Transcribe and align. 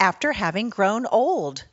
after 0.00 0.32
having 0.32 0.70
grown 0.70 1.06
old? 1.06 1.64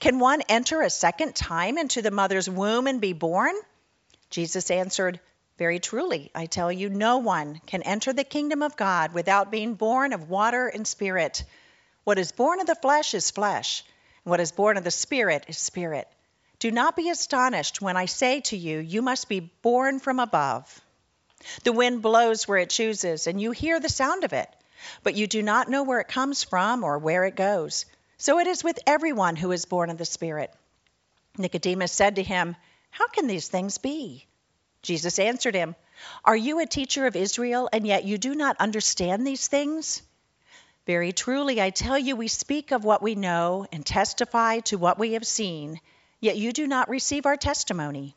Can 0.00 0.18
one 0.18 0.42
enter 0.42 0.82
a 0.82 0.90
second 0.90 1.34
time 1.34 1.78
into 1.78 2.02
the 2.02 2.10
mother's 2.10 2.48
womb 2.48 2.86
and 2.86 3.00
be 3.00 3.12
born? 3.12 3.54
Jesus 4.30 4.70
answered, 4.70 5.20
Very 5.58 5.78
truly, 5.78 6.30
I 6.34 6.46
tell 6.46 6.72
you, 6.72 6.88
no 6.88 7.18
one 7.18 7.60
can 7.66 7.82
enter 7.82 8.12
the 8.12 8.24
kingdom 8.24 8.62
of 8.62 8.76
God 8.76 9.12
without 9.12 9.50
being 9.50 9.74
born 9.74 10.12
of 10.12 10.30
water 10.30 10.66
and 10.66 10.86
spirit. 10.86 11.44
What 12.04 12.18
is 12.18 12.32
born 12.32 12.60
of 12.60 12.66
the 12.66 12.74
flesh 12.74 13.14
is 13.14 13.30
flesh, 13.30 13.84
and 14.24 14.30
what 14.30 14.40
is 14.40 14.52
born 14.52 14.76
of 14.76 14.84
the 14.84 14.90
spirit 14.90 15.44
is 15.48 15.58
spirit. 15.58 16.08
Do 16.58 16.70
not 16.70 16.96
be 16.96 17.10
astonished 17.10 17.82
when 17.82 17.96
I 17.96 18.06
say 18.06 18.40
to 18.42 18.56
you, 18.56 18.78
You 18.78 19.02
must 19.02 19.28
be 19.28 19.40
born 19.40 20.00
from 20.00 20.20
above. 20.20 20.80
The 21.64 21.72
wind 21.72 22.00
blows 22.00 22.48
where 22.48 22.58
it 22.58 22.70
chooses, 22.70 23.26
and 23.26 23.40
you 23.40 23.50
hear 23.50 23.78
the 23.78 23.90
sound 23.90 24.24
of 24.24 24.32
it, 24.32 24.48
but 25.02 25.14
you 25.14 25.26
do 25.26 25.42
not 25.42 25.68
know 25.68 25.82
where 25.82 26.00
it 26.00 26.08
comes 26.08 26.42
from 26.42 26.84
or 26.84 26.98
where 26.98 27.24
it 27.24 27.36
goes. 27.36 27.86
So 28.18 28.38
it 28.38 28.46
is 28.46 28.64
with 28.64 28.78
everyone 28.86 29.36
who 29.36 29.52
is 29.52 29.64
born 29.64 29.90
of 29.90 29.98
the 29.98 30.04
Spirit. 30.04 30.52
Nicodemus 31.38 31.92
said 31.92 32.16
to 32.16 32.22
him, 32.22 32.56
How 32.90 33.08
can 33.08 33.26
these 33.26 33.48
things 33.48 33.78
be? 33.78 34.26
Jesus 34.82 35.18
answered 35.18 35.54
him, 35.54 35.76
Are 36.24 36.36
you 36.36 36.60
a 36.60 36.66
teacher 36.66 37.06
of 37.06 37.16
Israel, 37.16 37.68
and 37.72 37.86
yet 37.86 38.04
you 38.04 38.18
do 38.18 38.34
not 38.34 38.56
understand 38.58 39.26
these 39.26 39.48
things? 39.48 40.02
Very 40.86 41.12
truly, 41.12 41.60
I 41.60 41.70
tell 41.70 41.98
you, 41.98 42.14
we 42.14 42.28
speak 42.28 42.70
of 42.70 42.84
what 42.84 43.02
we 43.02 43.16
know 43.16 43.66
and 43.72 43.84
testify 43.84 44.60
to 44.60 44.78
what 44.78 44.98
we 44.98 45.14
have 45.14 45.26
seen, 45.26 45.80
yet 46.20 46.36
you 46.36 46.52
do 46.52 46.66
not 46.66 46.88
receive 46.88 47.26
our 47.26 47.36
testimony. 47.36 48.16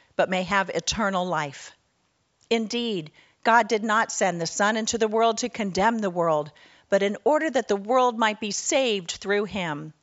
but 0.21 0.29
may 0.29 0.43
have 0.43 0.69
eternal 0.69 1.25
life. 1.25 1.75
Indeed, 2.47 3.09
God 3.43 3.67
did 3.67 3.83
not 3.83 4.11
send 4.11 4.39
the 4.39 4.45
Son 4.45 4.77
into 4.77 4.99
the 4.99 5.07
world 5.07 5.39
to 5.39 5.49
condemn 5.49 5.97
the 5.97 6.11
world, 6.11 6.51
but 6.89 7.01
in 7.01 7.17
order 7.23 7.49
that 7.49 7.67
the 7.67 7.75
world 7.75 8.19
might 8.19 8.39
be 8.39 8.51
saved 8.51 9.09
through 9.09 9.45
him. 9.45 9.93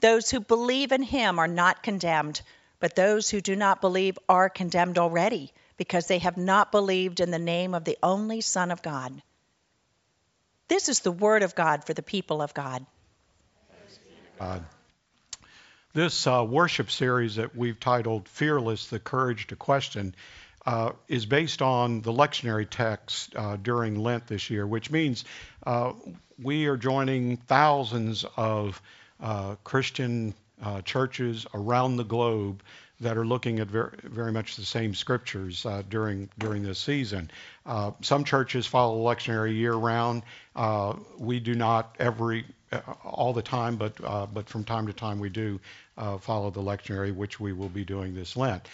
Those 0.00 0.30
who 0.30 0.40
believe 0.40 0.92
in 0.92 1.02
him 1.02 1.38
are 1.38 1.48
not 1.48 1.82
condemned, 1.82 2.42
but 2.80 2.94
those 2.94 3.30
who 3.30 3.40
do 3.40 3.56
not 3.56 3.80
believe 3.80 4.18
are 4.28 4.50
condemned 4.50 4.98
already, 4.98 5.54
because 5.78 6.06
they 6.06 6.18
have 6.18 6.36
not 6.36 6.70
believed 6.70 7.20
in 7.20 7.30
the 7.30 7.38
name 7.38 7.72
of 7.72 7.84
the 7.84 7.96
only 8.02 8.42
Son 8.42 8.70
of 8.72 8.82
God. 8.82 9.22
This 10.68 10.90
is 10.90 11.00
the 11.00 11.10
word 11.10 11.42
of 11.42 11.54
God 11.54 11.86
for 11.86 11.94
the 11.94 12.02
people 12.02 12.42
of 12.42 12.52
God. 12.52 12.84
God. 14.38 14.66
This 15.94 16.26
uh, 16.26 16.42
worship 16.48 16.90
series 16.90 17.36
that 17.36 17.54
we've 17.54 17.78
titled 17.78 18.26
Fearless 18.26 18.86
The 18.86 18.98
Courage 18.98 19.48
to 19.48 19.56
Question 19.56 20.14
uh, 20.64 20.92
is 21.06 21.26
based 21.26 21.60
on 21.60 22.00
the 22.00 22.12
lectionary 22.12 22.66
text 22.68 23.36
uh, 23.36 23.56
during 23.56 24.02
Lent 24.02 24.26
this 24.26 24.48
year, 24.48 24.66
which 24.66 24.90
means 24.90 25.26
uh, 25.66 25.92
we 26.40 26.64
are 26.64 26.78
joining 26.78 27.36
thousands 27.36 28.24
of 28.38 28.80
uh, 29.20 29.56
Christian 29.64 30.32
uh, 30.62 30.80
churches 30.80 31.46
around 31.52 31.98
the 31.98 32.04
globe 32.04 32.62
that 33.00 33.18
are 33.18 33.26
looking 33.26 33.60
at 33.60 33.66
very, 33.66 33.90
very 34.02 34.32
much 34.32 34.56
the 34.56 34.64
same 34.64 34.94
scriptures 34.94 35.66
uh, 35.66 35.82
during 35.90 36.30
during 36.38 36.62
this 36.62 36.78
season. 36.78 37.30
Uh, 37.66 37.90
some 38.00 38.24
churches 38.24 38.66
follow 38.66 38.96
the 38.96 39.14
lectionary 39.14 39.54
year 39.54 39.74
round. 39.74 40.22
Uh, 40.56 40.94
we 41.18 41.38
do 41.38 41.54
not 41.54 41.94
every 41.98 42.46
all 43.04 43.34
the 43.34 43.42
time, 43.42 43.76
but 43.76 44.00
but 44.32 44.48
from 44.48 44.64
time 44.64 44.86
to 44.86 44.94
time 44.94 45.18
we 45.20 45.28
do 45.28 45.60
uh, 45.96 46.18
follow 46.18 46.50
the 46.50 46.62
lectionary, 46.62 47.14
which 47.14 47.38
we 47.40 47.52
will 47.52 47.68
be 47.68 47.84
doing 47.84 48.14
this 48.14 48.36
Lent. 48.36 48.66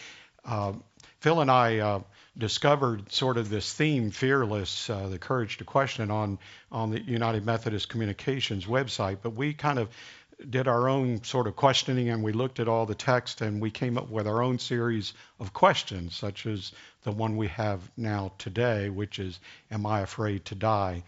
Uh, 0.45 0.73
Phil 1.21 1.41
and 1.41 1.51
I 1.51 1.79
uh, 1.79 2.01
discovered 2.37 3.13
sort 3.13 3.39
of 3.39 3.51
this 3.51 3.73
theme, 3.73 4.11
fearless, 4.11 4.89
uh, 4.89 5.09
the 5.09 5.19
courage 5.19 5.59
to 5.59 5.65
question, 5.65 6.11
on 6.11 6.39
on 6.71 6.91
the 6.91 7.01
United 7.01 7.45
Methodist 7.45 7.89
Communications 7.89 8.67
website. 8.67 9.19
But 9.23 9.31
we 9.31 9.53
kind 9.53 9.79
of 9.79 9.89
did 10.49 10.69
our 10.69 10.89
own 10.89 11.25
sort 11.25 11.49
of 11.49 11.57
questioning, 11.57 12.11
and 12.11 12.23
we 12.23 12.33
looked 12.33 12.61
at 12.61 12.69
all 12.69 12.87
the 12.87 12.95
text, 12.95 13.41
and 13.41 13.61
we 13.61 13.73
came 13.73 13.99
up 13.99 14.09
with 14.09 14.29
our 14.29 14.41
own 14.41 14.61
series 14.61 15.13
of 15.41 15.53
questions, 15.53 16.15
such 16.15 16.47
as 16.47 16.71
the 17.03 17.11
one 17.11 17.37
we 17.37 17.49
have 17.49 17.81
now 17.97 18.31
today, 18.39 18.89
which 18.89 19.19
is, 19.19 19.41
"Am 19.73 19.85
I 19.85 20.01
afraid 20.01 20.45
to 20.47 20.55
die?" 20.55 21.03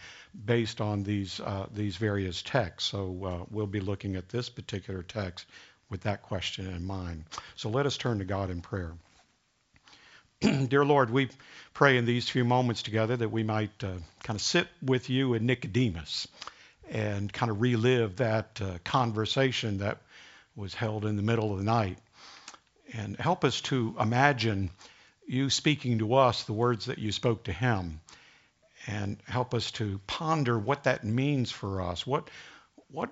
based 0.44 0.80
on 0.80 1.04
these 1.04 1.38
uh, 1.40 1.66
these 1.72 1.96
various 1.96 2.42
texts. 2.42 2.90
So 2.90 3.24
uh, 3.24 3.44
we'll 3.50 3.66
be 3.66 3.80
looking 3.80 4.16
at 4.16 4.28
this 4.28 4.48
particular 4.48 5.02
text 5.04 5.46
with 5.90 6.02
that 6.02 6.22
question 6.22 6.66
in 6.66 6.86
mind. 6.86 7.24
So 7.56 7.68
let 7.68 7.86
us 7.86 7.96
turn 7.96 8.18
to 8.18 8.24
God 8.24 8.50
in 8.50 8.62
prayer. 8.62 8.92
Dear 10.68 10.84
Lord, 10.84 11.10
we 11.10 11.28
pray 11.74 11.98
in 11.98 12.06
these 12.06 12.28
few 12.28 12.44
moments 12.44 12.82
together 12.82 13.16
that 13.16 13.30
we 13.30 13.42
might 13.42 13.84
uh, 13.84 13.92
kind 14.22 14.36
of 14.36 14.40
sit 14.40 14.68
with 14.82 15.10
you 15.10 15.34
and 15.34 15.46
Nicodemus 15.46 16.28
and 16.88 17.32
kind 17.32 17.50
of 17.50 17.60
relive 17.60 18.16
that 18.16 18.60
uh, 18.62 18.78
conversation 18.84 19.78
that 19.78 19.98
was 20.56 20.74
held 20.74 21.04
in 21.04 21.16
the 21.16 21.22
middle 21.22 21.52
of 21.52 21.58
the 21.58 21.64
night. 21.64 21.98
And 22.92 23.16
help 23.16 23.44
us 23.44 23.60
to 23.62 23.94
imagine 24.00 24.70
you 25.26 25.50
speaking 25.50 25.98
to 25.98 26.14
us 26.14 26.44
the 26.44 26.52
words 26.52 26.86
that 26.86 26.98
you 26.98 27.12
spoke 27.12 27.44
to 27.44 27.52
him. 27.52 28.00
And 28.86 29.18
help 29.26 29.54
us 29.54 29.70
to 29.72 30.00
ponder 30.06 30.58
what 30.58 30.84
that 30.84 31.04
means 31.04 31.50
for 31.50 31.82
us. 31.82 32.06
What, 32.06 32.30
what 32.90 33.10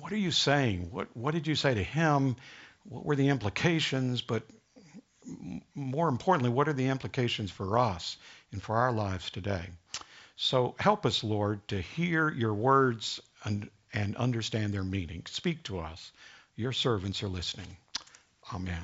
what 0.00 0.12
are 0.12 0.16
you 0.16 0.30
saying? 0.30 0.88
What, 0.90 1.08
what 1.14 1.34
did 1.34 1.46
you 1.46 1.54
say 1.54 1.74
to 1.74 1.82
him? 1.82 2.36
What 2.88 3.04
were 3.04 3.16
the 3.16 3.28
implications? 3.28 4.22
But 4.22 4.42
more 5.74 6.08
importantly, 6.08 6.50
what 6.50 6.68
are 6.68 6.72
the 6.72 6.88
implications 6.88 7.50
for 7.50 7.78
us 7.78 8.16
and 8.52 8.62
for 8.62 8.76
our 8.76 8.92
lives 8.92 9.30
today? 9.30 9.64
So 10.36 10.74
help 10.78 11.04
us, 11.04 11.22
Lord, 11.22 11.66
to 11.68 11.80
hear 11.80 12.30
your 12.30 12.54
words 12.54 13.20
and, 13.44 13.68
and 13.92 14.16
understand 14.16 14.72
their 14.72 14.84
meaning. 14.84 15.22
Speak 15.26 15.62
to 15.64 15.80
us. 15.80 16.12
Your 16.56 16.72
servants 16.72 17.22
are 17.22 17.28
listening. 17.28 17.76
Amen. 18.52 18.82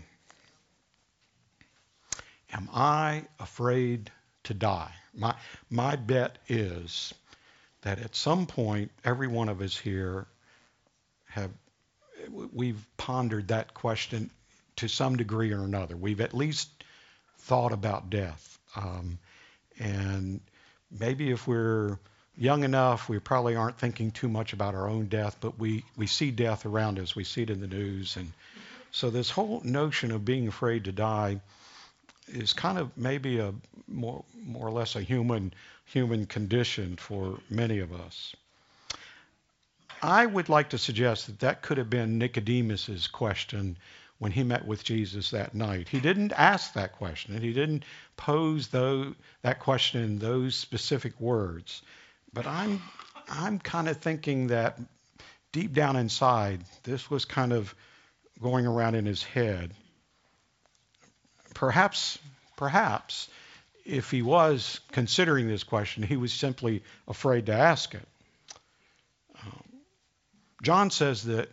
Am 2.52 2.68
I 2.72 3.24
afraid 3.40 4.10
to 4.44 4.54
die? 4.54 4.92
My, 5.14 5.34
my 5.70 5.96
bet 5.96 6.38
is 6.48 7.12
that 7.82 7.98
at 8.00 8.14
some 8.14 8.46
point, 8.46 8.90
every 9.04 9.28
one 9.28 9.48
of 9.48 9.60
us 9.62 9.76
here 9.76 10.26
have 11.36 11.50
we've 12.52 12.84
pondered 12.96 13.48
that 13.48 13.74
question 13.74 14.30
to 14.76 14.88
some 14.88 15.16
degree 15.16 15.52
or 15.52 15.62
another. 15.62 15.96
We've 15.96 16.20
at 16.20 16.34
least 16.34 16.68
thought 17.38 17.72
about 17.72 18.10
death, 18.10 18.58
um, 18.74 19.18
and 19.78 20.40
maybe 20.90 21.30
if 21.30 21.46
we're 21.46 21.98
young 22.36 22.64
enough, 22.64 23.08
we 23.08 23.18
probably 23.18 23.54
aren't 23.54 23.78
thinking 23.78 24.10
too 24.10 24.28
much 24.28 24.52
about 24.52 24.74
our 24.74 24.88
own 24.88 25.06
death, 25.06 25.36
but 25.40 25.58
we 25.58 25.84
we 25.96 26.06
see 26.06 26.30
death 26.30 26.66
around 26.66 26.98
us. 26.98 27.14
We 27.14 27.24
see 27.24 27.42
it 27.42 27.50
in 27.50 27.60
the 27.60 27.66
news, 27.66 28.16
and 28.16 28.32
so 28.90 29.10
this 29.10 29.30
whole 29.30 29.60
notion 29.64 30.10
of 30.10 30.24
being 30.24 30.48
afraid 30.48 30.84
to 30.84 30.92
die 30.92 31.40
is 32.28 32.52
kind 32.52 32.78
of 32.78 32.96
maybe 32.96 33.38
a 33.38 33.54
more 33.86 34.24
more 34.44 34.66
or 34.66 34.72
less 34.72 34.96
a 34.96 35.02
human 35.02 35.52
human 35.84 36.26
condition 36.26 36.96
for 36.96 37.38
many 37.48 37.78
of 37.78 37.92
us. 37.92 38.34
I 40.02 40.26
would 40.26 40.48
like 40.48 40.70
to 40.70 40.78
suggest 40.78 41.26
that 41.26 41.40
that 41.40 41.62
could 41.62 41.78
have 41.78 41.90
been 41.90 42.18
Nicodemus's 42.18 43.06
question 43.06 43.76
when 44.18 44.32
he 44.32 44.42
met 44.42 44.66
with 44.66 44.84
Jesus 44.84 45.30
that 45.30 45.54
night. 45.54 45.88
He 45.88 46.00
didn't 46.00 46.32
ask 46.32 46.72
that 46.74 46.92
question. 46.92 47.34
And 47.34 47.44
he 47.44 47.52
didn't 47.52 47.84
pose 48.16 48.68
that 48.68 49.58
question 49.60 50.02
in 50.02 50.18
those 50.18 50.54
specific 50.54 51.20
words. 51.20 51.82
But 52.32 52.46
I'm 52.46 52.82
I'm 53.28 53.58
kind 53.58 53.88
of 53.88 53.96
thinking 53.96 54.48
that 54.48 54.78
deep 55.52 55.72
down 55.72 55.96
inside, 55.96 56.62
this 56.84 57.10
was 57.10 57.24
kind 57.24 57.52
of 57.52 57.74
going 58.40 58.66
around 58.66 58.94
in 58.94 59.06
his 59.06 59.22
head. 59.22 59.72
Perhaps, 61.54 62.18
perhaps, 62.56 63.28
if 63.84 64.10
he 64.10 64.22
was 64.22 64.80
considering 64.92 65.48
this 65.48 65.64
question, 65.64 66.02
he 66.02 66.16
was 66.16 66.32
simply 66.32 66.82
afraid 67.08 67.46
to 67.46 67.54
ask 67.54 67.94
it. 67.94 68.06
John 70.62 70.90
says 70.90 71.24
that 71.24 71.50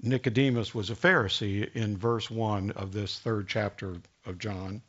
Nicodemus 0.00 0.74
was 0.74 0.90
a 0.90 0.94
Pharisee 0.94 1.70
in 1.74 1.96
verse 1.96 2.30
1 2.30 2.72
of 2.72 2.92
this 2.92 3.18
third 3.18 3.48
chapter 3.48 3.96
of 4.26 4.38
John. 4.38 4.82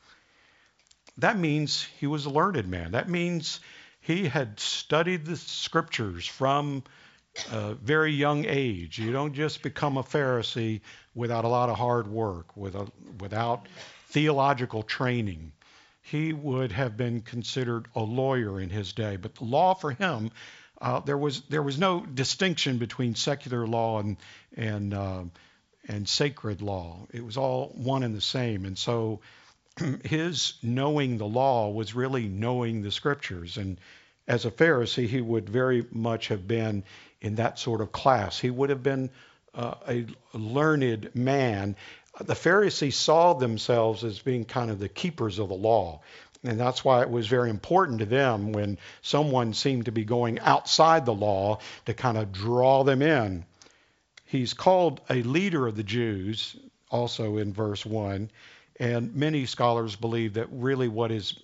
That 1.17 1.38
means 1.38 1.83
he 2.00 2.07
was 2.07 2.25
a 2.25 2.29
learned 2.29 2.67
man. 2.67 2.91
That 2.91 3.09
means 3.09 3.59
he 4.01 4.27
had 4.27 4.59
studied 4.59 5.25
the 5.25 5.38
scriptures 5.38 6.27
from 6.27 6.83
a 7.51 7.73
very 7.75 8.12
young 8.12 8.45
age. 8.45 9.00
You 9.00 9.12
don't 9.12 9.33
just 9.33 9.62
become 9.62 9.97
a 9.97 10.03
Pharisee 10.03 10.81
without 11.13 11.45
a 11.45 11.50
lot 11.50 11.69
of 11.69 11.77
hard 11.77 12.07
work, 12.07 12.56
with 12.56 12.75
a, 12.75 12.88
without 13.19 13.67
theological 14.09 14.83
training. 14.83 15.51
He 16.01 16.33
would 16.33 16.71
have 16.71 16.95
been 16.97 17.21
considered 17.21 17.88
a 17.95 18.01
lawyer 18.01 18.59
in 18.59 18.69
his 18.69 18.94
day, 18.94 19.15
but 19.15 19.35
the 19.35 19.44
law 19.44 19.73
for 19.73 19.91
him, 19.91 20.31
uh, 20.81 21.00
there 21.00 21.18
was 21.18 21.42
there 21.42 21.63
was 21.63 21.77
no 21.77 22.06
distinction 22.06 22.77
between 22.77 23.16
secular 23.16 23.66
law 23.66 24.00
and 24.00 24.18
and 24.56 24.94
uh, 24.94 25.24
and 25.88 26.07
sacred 26.07 26.62
law. 26.62 27.07
It 27.13 27.24
was 27.24 27.38
all 27.38 27.69
one 27.75 28.04
and 28.04 28.16
the 28.16 28.22
same, 28.22 28.66
and 28.66 28.77
so 28.77 29.22
his 30.04 30.54
knowing 30.62 31.18
the 31.18 31.27
law 31.27 31.69
was 31.69 31.95
really 31.95 32.27
knowing 32.27 32.81
the 32.81 32.92
scriptures. 32.92 33.57
And 33.57 33.80
as 34.27 34.45
a 34.45 34.51
Pharisee, 34.51 35.07
he 35.07 35.22
would 35.22 35.50
very 35.50 35.86
much 35.92 36.30
have 36.30 36.48
been 36.48 36.83
in 37.22 37.36
that 37.36 37.60
sort 37.60 37.81
of 37.81 37.92
class. 37.92 38.39
He 38.39 38.50
would 38.50 38.69
have 38.69 38.83
been 38.83 39.10
uh, 39.54 39.75
a 39.88 40.06
learned 40.33 41.12
man. 41.13 41.75
The 42.19 42.36
Pharisees 42.36 42.95
saw 42.95 43.33
themselves 43.33 44.04
as 44.04 44.19
being 44.19 44.45
kind 44.45 44.72
of 44.72 44.80
the 44.80 44.89
keepers 44.89 45.39
of 45.39 45.50
the 45.50 45.56
law. 45.56 46.01
And 46.47 46.59
that's 46.59 46.83
why 46.86 47.01
it 47.01 47.09
was 47.09 47.27
very 47.27 47.50
important 47.50 48.00
to 48.00 48.06
them 48.06 48.51
when 48.51 48.77
someone 49.01 49.53
seemed 49.53 49.86
to 49.86 49.92
be 49.92 50.06
going 50.06 50.39
outside 50.39 51.06
the 51.06 51.13
law 51.13 51.59
to 51.86 51.94
kind 51.94 52.18
of 52.18 52.31
draw 52.31 52.83
them 52.83 53.01
in. 53.01 53.45
He's 54.25 54.53
called 54.53 55.01
a 55.09 55.24
leader 55.24 55.68
of 55.68 55.75
the 55.75 55.83
Jews, 55.83 56.56
also 56.89 57.38
in 57.38 57.53
verse 57.53 57.86
1. 57.86 58.30
And 58.80 59.15
many 59.15 59.45
scholars 59.45 59.95
believe 59.95 60.33
that 60.33 60.47
really 60.51 60.88
what 60.88 61.12
is 61.12 61.39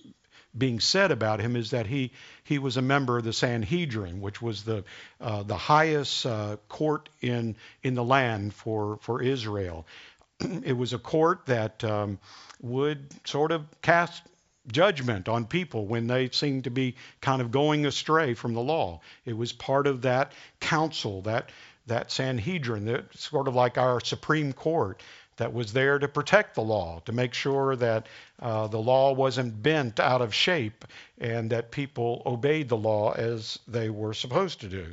being 0.56 0.80
said 0.80 1.10
about 1.10 1.40
him 1.40 1.56
is 1.56 1.70
that 1.70 1.86
he 1.86 2.12
he 2.44 2.58
was 2.58 2.76
a 2.76 2.82
member 2.82 3.16
of 3.16 3.24
the 3.24 3.32
Sanhedrin, 3.32 4.20
which 4.20 4.42
was 4.42 4.64
the 4.64 4.84
uh, 5.20 5.42
the 5.42 5.56
highest 5.56 6.26
uh, 6.26 6.56
court 6.68 7.08
in 7.22 7.56
in 7.82 7.94
the 7.94 8.04
land 8.04 8.52
for 8.52 8.98
for 9.00 9.22
Israel. 9.22 9.86
it 10.40 10.76
was 10.76 10.92
a 10.92 10.98
court 10.98 11.46
that 11.46 11.82
um, 11.84 12.18
would 12.60 13.08
sort 13.26 13.52
of 13.52 13.64
cast 13.80 14.22
judgment 14.70 15.28
on 15.28 15.46
people 15.46 15.86
when 15.86 16.06
they 16.06 16.30
seemed 16.30 16.64
to 16.64 16.70
be 16.70 16.94
kind 17.20 17.42
of 17.42 17.50
going 17.50 17.86
astray 17.86 18.34
from 18.34 18.54
the 18.54 18.60
law. 18.60 19.00
It 19.24 19.36
was 19.36 19.52
part 19.52 19.86
of 19.86 20.02
that 20.02 20.32
council, 20.60 21.22
that 21.22 21.50
that 21.86 22.12
Sanhedrin, 22.12 22.84
that 22.84 23.16
sort 23.16 23.48
of 23.48 23.54
like 23.54 23.76
our 23.76 24.00
Supreme 24.00 24.52
Court 24.52 25.02
that 25.36 25.52
was 25.52 25.72
there 25.72 25.98
to 25.98 26.06
protect 26.06 26.54
the 26.54 26.62
law, 26.62 27.00
to 27.06 27.12
make 27.12 27.34
sure 27.34 27.74
that 27.76 28.06
uh, 28.40 28.68
the 28.68 28.78
law 28.78 29.12
wasn't 29.12 29.62
bent 29.62 29.98
out 29.98 30.20
of 30.20 30.34
shape 30.34 30.84
and 31.18 31.50
that 31.50 31.70
people 31.70 32.22
obeyed 32.24 32.68
the 32.68 32.76
law 32.76 33.12
as 33.12 33.58
they 33.66 33.90
were 33.90 34.14
supposed 34.14 34.60
to 34.60 34.68
do. 34.68 34.86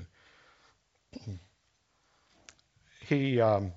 He, 3.01 3.41
um, 3.41 3.73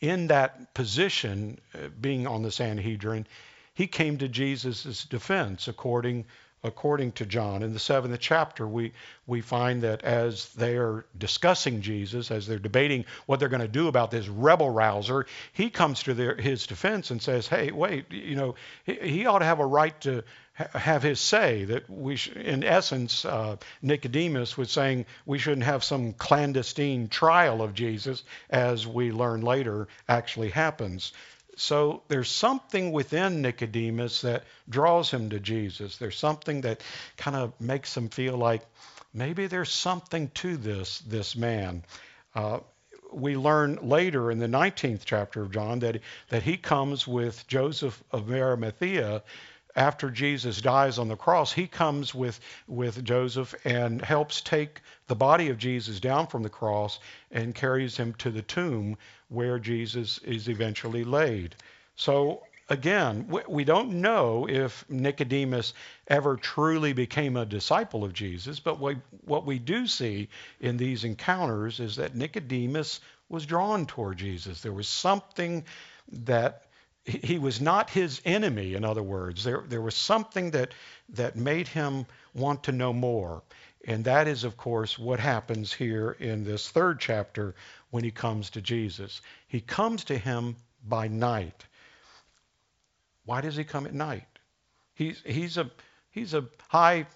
in 0.00 0.28
that 0.28 0.74
position, 0.74 1.60
uh, 1.74 1.88
being 2.00 2.26
on 2.26 2.42
the 2.42 2.50
Sanhedrin, 2.50 3.26
he 3.76 3.86
came 3.86 4.16
to 4.18 4.28
Jesus' 4.28 5.04
defense 5.04 5.68
according 5.68 6.24
according 6.64 7.12
to 7.12 7.26
John. 7.26 7.62
In 7.62 7.72
the 7.72 7.78
seventh 7.78 8.18
chapter, 8.18 8.66
we, 8.66 8.92
we 9.26 9.40
find 9.40 9.82
that 9.82 10.02
as 10.02 10.52
they 10.54 10.76
are 10.76 11.04
discussing 11.16 11.80
Jesus, 11.82 12.30
as 12.30 12.46
they're 12.46 12.58
debating 12.58 13.04
what 13.26 13.38
they're 13.38 13.50
going 13.50 13.60
to 13.60 13.68
do 13.68 13.86
about 13.86 14.10
this 14.10 14.26
rebel 14.26 14.70
rouser, 14.70 15.26
he 15.52 15.70
comes 15.70 16.02
to 16.04 16.14
their, 16.14 16.34
his 16.34 16.66
defense 16.66 17.10
and 17.10 17.22
says, 17.22 17.46
hey, 17.46 17.70
wait, 17.70 18.10
you 18.10 18.34
know, 18.34 18.56
he, 18.84 18.94
he 18.94 19.26
ought 19.26 19.40
to 19.40 19.44
have 19.44 19.60
a 19.60 19.66
right 19.66 20.00
to 20.00 20.24
ha- 20.54 20.78
have 20.78 21.02
his 21.02 21.20
say. 21.20 21.64
That 21.64 21.88
we, 21.88 22.16
sh- 22.16 22.32
in 22.34 22.64
essence, 22.64 23.24
uh, 23.24 23.56
Nicodemus 23.82 24.56
was 24.56 24.70
saying 24.70 25.06
we 25.24 25.38
shouldn't 25.38 25.64
have 25.66 25.84
some 25.84 26.14
clandestine 26.14 27.08
trial 27.08 27.62
of 27.62 27.74
Jesus, 27.74 28.24
as 28.50 28.86
we 28.86 29.12
learn 29.12 29.42
later 29.42 29.86
actually 30.08 30.50
happens. 30.50 31.12
So 31.56 32.02
there's 32.08 32.30
something 32.30 32.92
within 32.92 33.40
Nicodemus 33.40 34.20
that 34.20 34.44
draws 34.68 35.10
him 35.10 35.30
to 35.30 35.40
Jesus. 35.40 35.96
There's 35.96 36.18
something 36.18 36.60
that 36.60 36.82
kind 37.16 37.36
of 37.36 37.58
makes 37.58 37.96
him 37.96 38.10
feel 38.10 38.36
like 38.36 38.62
maybe 39.14 39.46
there's 39.46 39.72
something 39.72 40.30
to 40.34 40.58
this 40.58 40.98
this 41.00 41.34
man. 41.34 41.82
Uh, 42.34 42.60
we 43.10 43.36
learn 43.36 43.78
later 43.80 44.30
in 44.30 44.38
the 44.38 44.48
19th 44.48 45.02
chapter 45.06 45.42
of 45.42 45.50
John 45.50 45.78
that 45.78 46.00
that 46.28 46.42
he 46.42 46.58
comes 46.58 47.06
with 47.06 47.46
Joseph 47.46 48.02
of 48.10 48.30
Arimathea 48.30 49.22
after 49.76 50.10
Jesus 50.10 50.60
dies 50.60 50.98
on 50.98 51.08
the 51.08 51.16
cross, 51.16 51.52
he 51.52 51.66
comes 51.66 52.14
with, 52.14 52.40
with 52.66 53.04
Joseph 53.04 53.54
and 53.64 54.02
helps 54.02 54.40
take 54.40 54.80
the 55.06 55.14
body 55.14 55.50
of 55.50 55.58
Jesus 55.58 56.00
down 56.00 56.26
from 56.26 56.42
the 56.42 56.48
cross 56.48 56.98
and 57.30 57.54
carries 57.54 57.96
him 57.96 58.14
to 58.14 58.30
the 58.30 58.42
tomb 58.42 58.96
where 59.28 59.58
Jesus 59.58 60.18
is 60.18 60.48
eventually 60.48 61.04
laid. 61.04 61.54
So 61.94 62.42
again, 62.68 63.30
we 63.48 63.64
don't 63.64 64.00
know 64.00 64.48
if 64.48 64.84
Nicodemus 64.88 65.74
ever 66.08 66.36
truly 66.36 66.92
became 66.92 67.36
a 67.36 67.46
disciple 67.46 68.02
of 68.02 68.12
Jesus, 68.12 68.58
but 68.58 68.78
what 68.80 69.46
we 69.46 69.58
do 69.58 69.86
see 69.86 70.28
in 70.60 70.76
these 70.76 71.04
encounters 71.04 71.80
is 71.80 71.96
that 71.96 72.14
Nicodemus 72.14 73.00
was 73.28 73.46
drawn 73.46 73.86
toward 73.86 74.16
Jesus. 74.16 74.62
There 74.62 74.72
was 74.72 74.88
something 74.88 75.64
that 76.12 76.65
he 77.06 77.38
was 77.38 77.60
not 77.60 77.88
his 77.88 78.20
enemy, 78.24 78.74
in 78.74 78.84
other 78.84 79.02
words. 79.02 79.44
There, 79.44 79.64
there 79.68 79.80
was 79.80 79.94
something 79.94 80.50
that, 80.50 80.74
that 81.10 81.36
made 81.36 81.68
him 81.68 82.04
want 82.34 82.64
to 82.64 82.72
know 82.72 82.92
more. 82.92 83.42
And 83.86 84.04
that 84.04 84.26
is, 84.26 84.42
of 84.42 84.56
course, 84.56 84.98
what 84.98 85.20
happens 85.20 85.72
here 85.72 86.16
in 86.18 86.42
this 86.42 86.68
third 86.68 86.98
chapter 86.98 87.54
when 87.90 88.02
he 88.02 88.10
comes 88.10 88.50
to 88.50 88.60
Jesus. 88.60 89.22
He 89.46 89.60
comes 89.60 90.02
to 90.04 90.18
him 90.18 90.56
by 90.88 91.06
night. 91.06 91.64
Why 93.24 93.40
does 93.40 93.56
he 93.56 93.62
come 93.62 93.86
at 93.86 93.94
night? 93.94 94.26
He's, 94.94 95.22
he's 95.24 95.56
a, 95.56 95.70
he's 96.10 96.34
a 96.34 96.44
high 96.68 97.06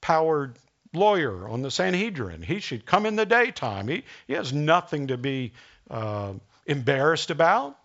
powered 0.00 0.56
lawyer 0.92 1.48
on 1.48 1.62
the 1.62 1.70
Sanhedrin. 1.70 2.42
He 2.42 2.60
should 2.60 2.86
come 2.86 3.06
in 3.06 3.16
the 3.16 3.26
daytime. 3.26 3.88
He, 3.88 4.04
he 4.28 4.34
has 4.34 4.52
nothing 4.52 5.08
to 5.08 5.16
be 5.16 5.52
uh, 5.90 6.34
embarrassed 6.66 7.30
about. 7.30 7.76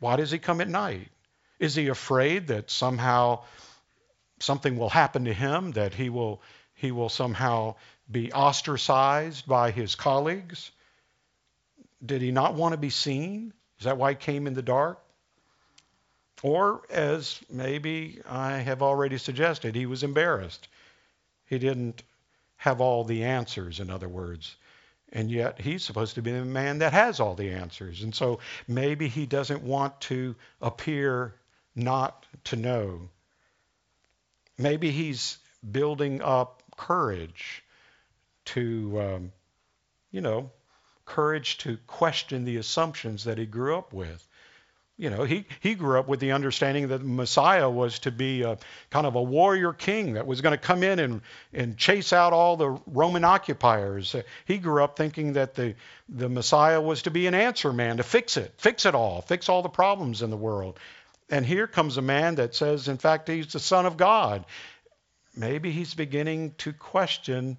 Why 0.00 0.16
does 0.16 0.30
he 0.30 0.38
come 0.38 0.60
at 0.60 0.68
night? 0.68 1.08
Is 1.58 1.74
he 1.74 1.88
afraid 1.88 2.48
that 2.48 2.70
somehow 2.70 3.44
something 4.40 4.76
will 4.76 4.88
happen 4.88 5.26
to 5.26 5.32
him, 5.34 5.72
that 5.72 5.94
he 5.94 6.08
will, 6.08 6.42
he 6.74 6.90
will 6.90 7.10
somehow 7.10 7.76
be 8.10 8.32
ostracized 8.32 9.46
by 9.46 9.70
his 9.70 9.94
colleagues? 9.94 10.70
Did 12.04 12.22
he 12.22 12.32
not 12.32 12.54
want 12.54 12.72
to 12.72 12.78
be 12.78 12.90
seen? 12.90 13.52
Is 13.78 13.84
that 13.84 13.98
why 13.98 14.10
he 14.12 14.16
came 14.16 14.46
in 14.46 14.54
the 14.54 14.62
dark? 14.62 14.98
Or, 16.42 16.82
as 16.88 17.38
maybe 17.50 18.22
I 18.26 18.58
have 18.58 18.82
already 18.82 19.18
suggested, 19.18 19.74
he 19.74 19.84
was 19.84 20.02
embarrassed. 20.02 20.68
He 21.44 21.58
didn't 21.58 22.02
have 22.56 22.80
all 22.80 23.04
the 23.04 23.24
answers, 23.24 23.80
in 23.80 23.90
other 23.90 24.08
words. 24.08 24.56
And 25.12 25.30
yet 25.30 25.60
he's 25.60 25.84
supposed 25.84 26.14
to 26.14 26.22
be 26.22 26.30
the 26.30 26.44
man 26.44 26.78
that 26.78 26.92
has 26.92 27.18
all 27.18 27.34
the 27.34 27.50
answers. 27.50 28.02
And 28.02 28.14
so 28.14 28.38
maybe 28.68 29.08
he 29.08 29.26
doesn't 29.26 29.62
want 29.62 30.00
to 30.02 30.36
appear 30.60 31.34
not 31.74 32.26
to 32.44 32.56
know. 32.56 33.08
Maybe 34.56 34.90
he's 34.90 35.38
building 35.68 36.22
up 36.22 36.62
courage 36.76 37.64
to, 38.46 39.00
um, 39.00 39.32
you 40.10 40.20
know, 40.20 40.50
courage 41.04 41.58
to 41.58 41.76
question 41.86 42.44
the 42.44 42.56
assumptions 42.58 43.24
that 43.24 43.38
he 43.38 43.46
grew 43.46 43.76
up 43.76 43.92
with 43.92 44.26
you 45.00 45.08
know, 45.08 45.24
he, 45.24 45.46
he 45.60 45.76
grew 45.76 45.98
up 45.98 46.08
with 46.08 46.20
the 46.20 46.32
understanding 46.32 46.88
that 46.88 46.98
the 46.98 47.04
Messiah 47.04 47.70
was 47.70 48.00
to 48.00 48.10
be 48.10 48.42
a 48.42 48.58
kind 48.90 49.06
of 49.06 49.14
a 49.14 49.22
warrior 49.22 49.72
king 49.72 50.12
that 50.12 50.26
was 50.26 50.42
going 50.42 50.52
to 50.52 50.62
come 50.62 50.82
in 50.82 50.98
and, 50.98 51.22
and 51.54 51.78
chase 51.78 52.12
out 52.12 52.34
all 52.34 52.58
the 52.58 52.78
Roman 52.86 53.24
occupiers. 53.24 54.14
Uh, 54.14 54.20
he 54.44 54.58
grew 54.58 54.84
up 54.84 54.98
thinking 54.98 55.32
that 55.32 55.54
the, 55.54 55.74
the 56.10 56.28
Messiah 56.28 56.82
was 56.82 57.00
to 57.02 57.10
be 57.10 57.26
an 57.26 57.32
answer 57.32 57.72
man, 57.72 57.96
to 57.96 58.02
fix 58.02 58.36
it, 58.36 58.52
fix 58.58 58.84
it 58.84 58.94
all, 58.94 59.22
fix 59.22 59.48
all 59.48 59.62
the 59.62 59.70
problems 59.70 60.20
in 60.20 60.28
the 60.28 60.36
world. 60.36 60.78
And 61.30 61.46
here 61.46 61.66
comes 61.66 61.96
a 61.96 62.02
man 62.02 62.34
that 62.34 62.54
says, 62.54 62.86
in 62.86 62.98
fact, 62.98 63.26
he's 63.26 63.54
the 63.54 63.58
Son 63.58 63.86
of 63.86 63.96
God. 63.96 64.44
Maybe 65.34 65.72
he's 65.72 65.94
beginning 65.94 66.56
to 66.58 66.74
question 66.74 67.56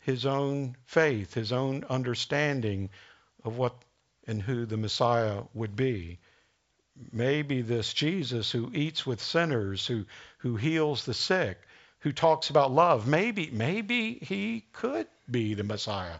his 0.00 0.24
own 0.24 0.74
faith, 0.86 1.34
his 1.34 1.52
own 1.52 1.84
understanding 1.90 2.88
of 3.44 3.58
what 3.58 3.74
and 4.26 4.40
who 4.40 4.64
the 4.64 4.78
Messiah 4.78 5.42
would 5.52 5.76
be. 5.76 6.18
Maybe 7.12 7.62
this 7.62 7.92
Jesus 7.92 8.50
who 8.50 8.70
eats 8.74 9.06
with 9.06 9.20
sinners, 9.20 9.86
who, 9.86 10.04
who 10.38 10.56
heals 10.56 11.04
the 11.04 11.14
sick, 11.14 11.58
who 12.00 12.12
talks 12.12 12.50
about 12.50 12.70
love, 12.70 13.06
maybe, 13.06 13.50
maybe 13.50 14.18
he 14.22 14.66
could 14.72 15.06
be 15.30 15.54
the 15.54 15.64
Messiah. 15.64 16.18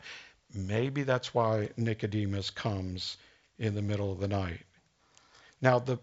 Maybe 0.55 1.03
that's 1.03 1.35
why 1.35 1.71
Nicodemus 1.77 2.51
comes 2.51 3.17
in 3.59 3.75
the 3.75 3.83
middle 3.83 4.11
of 4.13 4.21
the 4.21 4.29
night. 4.29 4.61
Now, 5.61 5.79
the, 5.79 5.99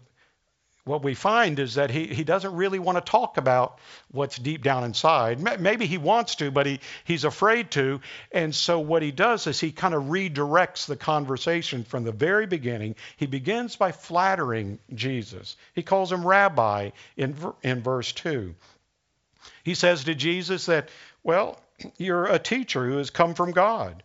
what 0.86 1.02
we 1.02 1.14
find 1.14 1.58
is 1.58 1.74
that 1.74 1.90
he, 1.90 2.06
he 2.06 2.22
doesn't 2.22 2.54
really 2.54 2.78
want 2.78 2.96
to 2.96 3.10
talk 3.10 3.38
about 3.38 3.80
what's 4.12 4.38
deep 4.38 4.62
down 4.62 4.84
inside. 4.84 5.40
Maybe 5.60 5.84
he 5.84 5.98
wants 5.98 6.36
to, 6.36 6.52
but 6.52 6.64
he, 6.64 6.78
he's 7.02 7.24
afraid 7.24 7.72
to. 7.72 8.00
And 8.30 8.54
so 8.54 8.78
what 8.78 9.02
he 9.02 9.10
does 9.10 9.48
is 9.48 9.58
he 9.58 9.72
kind 9.72 9.94
of 9.94 10.04
redirects 10.04 10.86
the 10.86 10.96
conversation 10.96 11.82
from 11.82 12.04
the 12.04 12.12
very 12.12 12.46
beginning. 12.46 12.94
He 13.16 13.26
begins 13.26 13.74
by 13.74 13.90
flattering 13.90 14.78
Jesus. 14.94 15.56
He 15.74 15.82
calls 15.82 16.12
him 16.12 16.24
rabbi 16.24 16.90
in, 17.16 17.34
in 17.64 17.82
verse 17.82 18.12
2. 18.12 18.54
He 19.64 19.74
says 19.74 20.04
to 20.04 20.14
Jesus 20.14 20.66
that, 20.66 20.90
well, 21.24 21.60
you're 21.98 22.26
a 22.26 22.38
teacher 22.38 22.86
who 22.86 22.98
has 22.98 23.10
come 23.10 23.34
from 23.34 23.50
God. 23.50 24.04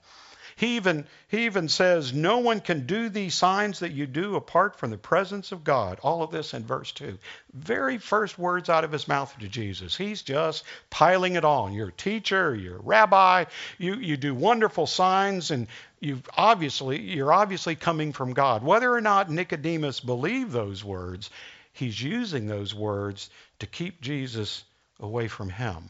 He 0.56 0.76
even, 0.76 1.06
he 1.28 1.46
even 1.46 1.70
says, 1.70 2.14
No 2.14 2.40
one 2.40 2.60
can 2.60 2.86
do 2.86 3.10
these 3.10 3.36
signs 3.36 3.80
that 3.80 3.92
you 3.92 4.06
do 4.06 4.36
apart 4.36 4.78
from 4.78 4.92
the 4.92 4.98
presence 4.98 5.52
of 5.52 5.64
God. 5.64 6.00
All 6.02 6.24
of 6.24 6.32
this 6.32 6.54
in 6.54 6.66
verse 6.66 6.92
2. 6.92 7.18
Very 7.54 7.98
first 7.98 8.38
words 8.38 8.70
out 8.70 8.84
of 8.84 8.92
his 8.92 9.08
mouth 9.08 9.36
to 9.40 9.48
Jesus. 9.48 9.96
He's 9.96 10.22
just 10.22 10.64
piling 10.90 11.36
it 11.36 11.46
on. 11.46 11.74
You're 11.74 11.90
a 11.90 11.94
teacher, 11.94 12.56
you're 12.56 12.78
a 12.78 12.82
rabbi, 12.82 13.46
you, 13.78 13.96
you 13.96 14.18
do 14.18 14.34
wonderful 14.36 14.88
signs, 14.88 15.52
and 15.52 15.68
you 16.00 16.22
obviously, 16.36 17.00
you're 17.00 17.34
obviously 17.34 17.76
coming 17.76 18.12
from 18.14 18.34
God. 18.34 18.64
Whether 18.64 18.92
or 18.92 19.02
not 19.02 19.30
Nicodemus 19.30 20.00
believed 20.00 20.52
those 20.52 20.84
words, 20.84 21.30
he's 21.74 22.02
using 22.02 22.48
those 22.48 22.74
words 22.74 23.30
to 23.60 23.68
keep 23.68 24.02
Jesus 24.02 24.64
away 25.00 25.28
from 25.28 25.50
him. 25.50 25.90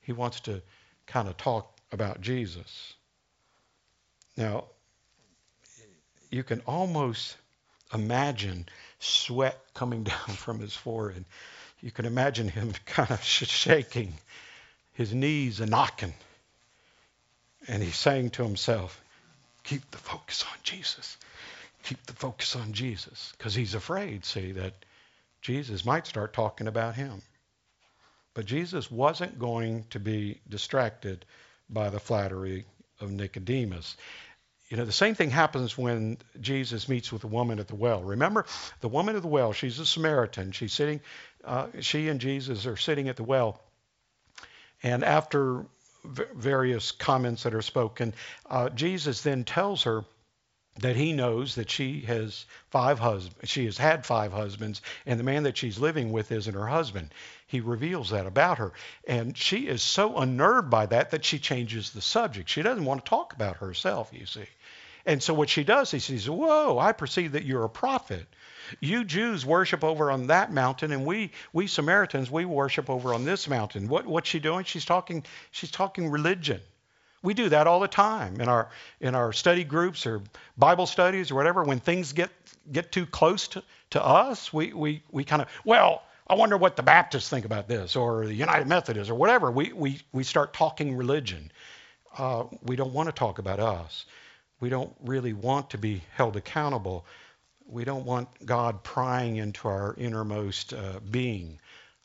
He 0.00 0.12
wants 0.12 0.40
to 0.40 0.62
kind 1.06 1.28
of 1.28 1.36
talk 1.36 1.76
about 1.92 2.20
Jesus. 2.20 2.94
Now, 4.36 4.64
you 6.30 6.42
can 6.42 6.60
almost 6.66 7.36
imagine 7.92 8.66
sweat 8.98 9.58
coming 9.74 10.02
down 10.12 10.28
from 10.28 10.60
his 10.60 10.74
forehead. 10.74 11.24
You 11.80 11.90
can 11.90 12.04
imagine 12.04 12.48
him 12.48 12.72
kind 12.86 13.10
of 13.10 13.22
shaking, 13.22 14.14
his 14.94 15.12
knees 15.14 15.60
a 15.60 15.66
knocking. 15.66 16.14
And 17.68 17.82
he's 17.82 17.96
saying 17.96 18.30
to 18.30 18.44
himself, 18.44 19.00
Keep 19.64 19.90
the 19.90 19.98
focus 19.98 20.44
on 20.44 20.56
Jesus. 20.62 21.16
Keep 21.82 22.06
the 22.06 22.12
focus 22.12 22.54
on 22.54 22.72
Jesus. 22.72 23.32
Because 23.36 23.54
he's 23.54 23.74
afraid, 23.74 24.24
see, 24.24 24.52
that 24.52 24.74
Jesus 25.40 25.84
might 25.84 26.06
start 26.06 26.32
talking 26.32 26.68
about 26.68 26.94
him. 26.94 27.22
But 28.34 28.46
Jesus 28.46 28.90
wasn't 28.90 29.38
going 29.38 29.86
to 29.90 29.98
be 29.98 30.40
distracted 30.48 31.24
by 31.68 31.90
the 31.90 31.98
flattery 31.98 32.64
of 33.00 33.10
Nicodemus. 33.10 33.96
You 34.68 34.76
know, 34.76 34.84
the 34.84 34.92
same 34.92 35.14
thing 35.14 35.30
happens 35.30 35.78
when 35.78 36.18
Jesus 36.40 36.88
meets 36.88 37.12
with 37.12 37.20
the 37.20 37.28
woman 37.28 37.60
at 37.60 37.68
the 37.68 37.76
well. 37.76 38.02
Remember, 38.02 38.46
the 38.80 38.88
woman 38.88 39.14
at 39.14 39.22
the 39.22 39.28
well, 39.28 39.52
she's 39.52 39.78
a 39.78 39.86
Samaritan. 39.86 40.50
She's 40.52 40.72
sitting, 40.72 41.00
uh, 41.44 41.68
she 41.80 42.08
and 42.08 42.20
Jesus 42.20 42.66
are 42.66 42.76
sitting 42.76 43.08
at 43.08 43.16
the 43.16 43.22
well. 43.22 43.60
And 44.82 45.04
after 45.04 45.64
v- 46.04 46.24
various 46.34 46.90
comments 46.90 47.44
that 47.44 47.54
are 47.54 47.62
spoken, 47.62 48.12
uh, 48.50 48.70
Jesus 48.70 49.22
then 49.22 49.44
tells 49.44 49.84
her 49.84 50.04
that 50.80 50.96
he 50.96 51.12
knows 51.12 51.54
that 51.54 51.70
she 51.70 52.00
has 52.02 52.44
five 52.70 52.98
husbands. 52.98 53.48
She 53.48 53.64
has 53.64 53.78
had 53.78 54.04
five 54.04 54.32
husbands, 54.32 54.82
and 55.06 55.18
the 55.18 55.24
man 55.24 55.44
that 55.44 55.56
she's 55.56 55.78
living 55.78 56.12
with 56.12 56.30
isn't 56.30 56.54
her 56.54 56.66
husband. 56.66 57.12
He 57.46 57.60
reveals 57.60 58.10
that 58.10 58.26
about 58.26 58.58
her, 58.58 58.72
and 59.06 59.36
she 59.36 59.68
is 59.68 59.82
so 59.82 60.18
unnerved 60.18 60.68
by 60.68 60.86
that 60.86 61.10
that 61.10 61.24
she 61.24 61.38
changes 61.38 61.90
the 61.90 62.02
subject. 62.02 62.48
She 62.48 62.62
doesn't 62.62 62.84
want 62.84 63.04
to 63.04 63.08
talk 63.08 63.32
about 63.32 63.56
herself. 63.58 64.10
You 64.12 64.26
see, 64.26 64.46
and 65.06 65.22
so 65.22 65.32
what 65.32 65.48
she 65.48 65.64
does 65.64 65.94
is 65.94 66.04
she 66.04 66.18
says, 66.18 66.28
"Whoa! 66.28 66.78
I 66.78 66.92
perceive 66.92 67.32
that 67.32 67.44
you're 67.44 67.64
a 67.64 67.70
prophet. 67.70 68.26
You 68.80 69.04
Jews 69.04 69.46
worship 69.46 69.84
over 69.84 70.10
on 70.10 70.26
that 70.26 70.52
mountain, 70.52 70.92
and 70.92 71.06
we 71.06 71.30
we 71.52 71.68
Samaritans 71.68 72.30
we 72.30 72.44
worship 72.44 72.90
over 72.90 73.14
on 73.14 73.24
this 73.24 73.48
mountain." 73.48 73.88
What 73.88 74.06
what's 74.06 74.28
she 74.28 74.40
doing? 74.40 74.64
She's 74.64 74.84
talking 74.84 75.24
she's 75.52 75.70
talking 75.70 76.10
religion. 76.10 76.60
We 77.22 77.34
do 77.34 77.48
that 77.48 77.66
all 77.66 77.80
the 77.80 77.88
time 77.88 78.40
in 78.40 78.48
our 78.48 78.68
in 79.00 79.14
our 79.14 79.32
study 79.32 79.64
groups 79.64 80.06
or 80.06 80.22
Bible 80.56 80.86
studies 80.86 81.30
or 81.30 81.34
whatever. 81.34 81.64
When 81.64 81.80
things 81.80 82.12
get 82.12 82.30
get 82.70 82.92
too 82.92 83.06
close 83.06 83.48
to, 83.48 83.62
to 83.90 84.04
us, 84.04 84.52
we 84.52 84.72
we 84.72 85.02
we 85.10 85.24
kind 85.24 85.42
of 85.42 85.48
well, 85.64 86.02
I 86.28 86.34
wonder 86.34 86.56
what 86.56 86.76
the 86.76 86.82
Baptists 86.82 87.28
think 87.28 87.44
about 87.44 87.68
this 87.68 87.96
or 87.96 88.26
the 88.26 88.34
United 88.34 88.66
Methodists 88.66 89.10
or 89.10 89.14
whatever. 89.14 89.50
We 89.50 89.72
we 89.72 90.00
we 90.12 90.24
start 90.24 90.52
talking 90.52 90.96
religion. 90.96 91.50
Uh, 92.16 92.44
we 92.62 92.76
don't 92.76 92.92
want 92.92 93.08
to 93.08 93.12
talk 93.12 93.38
about 93.38 93.60
us. 93.60 94.06
We 94.60 94.68
don't 94.68 94.94
really 95.04 95.34
want 95.34 95.70
to 95.70 95.78
be 95.78 96.02
held 96.14 96.36
accountable. 96.36 97.04
We 97.68 97.84
don't 97.84 98.06
want 98.06 98.28
God 98.46 98.82
prying 98.82 99.36
into 99.36 99.68
our 99.68 99.94
innermost 99.98 100.72
uh, 100.72 101.00
being. 101.10 101.60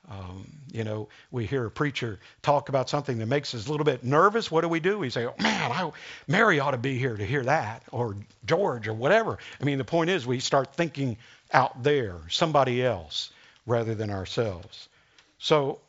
Um, 0.09 0.47
you 0.71 0.83
know, 0.83 1.07
we 1.31 1.45
hear 1.45 1.65
a 1.65 1.71
preacher 1.71 2.19
talk 2.41 2.69
about 2.69 2.89
something 2.89 3.17
that 3.19 3.27
makes 3.27 3.53
us 3.53 3.67
a 3.67 3.71
little 3.71 3.85
bit 3.85 4.03
nervous. 4.03 4.49
What 4.49 4.61
do 4.61 4.67
we 4.67 4.79
do? 4.79 4.97
We 4.97 5.09
say, 5.09 5.25
oh, 5.25 5.35
man, 5.39 5.71
I, 5.71 5.91
Mary 6.27 6.59
ought 6.59 6.71
to 6.71 6.77
be 6.77 6.97
here 6.97 7.15
to 7.15 7.25
hear 7.25 7.43
that, 7.43 7.83
or 7.91 8.15
George, 8.45 8.87
or 8.87 8.93
whatever. 8.93 9.37
I 9.59 9.63
mean, 9.63 9.77
the 9.77 9.85
point 9.85 10.09
is, 10.09 10.25
we 10.25 10.39
start 10.39 10.73
thinking 10.75 11.17
out 11.53 11.83
there, 11.83 12.15
somebody 12.29 12.83
else, 12.83 13.31
rather 13.65 13.95
than 13.95 14.09
ourselves. 14.09 14.89
So 15.39 15.79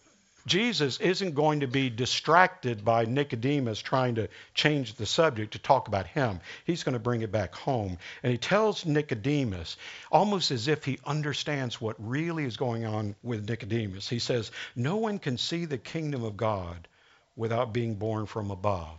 Jesus 0.46 0.99
isn't 0.99 1.34
going 1.34 1.61
to 1.61 1.68
be 1.68 1.88
distracted 1.88 2.84
by 2.84 3.04
Nicodemus 3.04 3.78
trying 3.80 4.16
to 4.16 4.28
change 4.54 4.94
the 4.94 5.06
subject 5.06 5.52
to 5.52 5.58
talk 5.58 5.87
about 5.87 6.06
him. 6.06 6.40
He's 6.64 6.82
going 6.82 6.94
to 6.94 6.99
bring 6.99 7.22
it 7.22 7.30
back 7.30 7.54
home. 7.54 7.99
And 8.22 8.32
he 8.32 8.38
tells 8.38 8.84
Nicodemus, 8.84 9.76
almost 10.11 10.50
as 10.50 10.66
if 10.66 10.84
he 10.84 10.99
understands 11.04 11.80
what 11.80 11.96
really 11.99 12.44
is 12.44 12.56
going 12.56 12.84
on 12.84 13.14
with 13.22 13.49
Nicodemus. 13.49 14.08
He 14.08 14.18
says, 14.18 14.50
No 14.75 14.96
one 14.96 15.18
can 15.18 15.38
see 15.38 15.64
the 15.64 15.78
kingdom 15.78 16.25
of 16.25 16.37
God 16.37 16.88
without 17.37 17.72
being 17.72 17.94
born 17.94 18.26
from 18.26 18.50
above. 18.50 18.99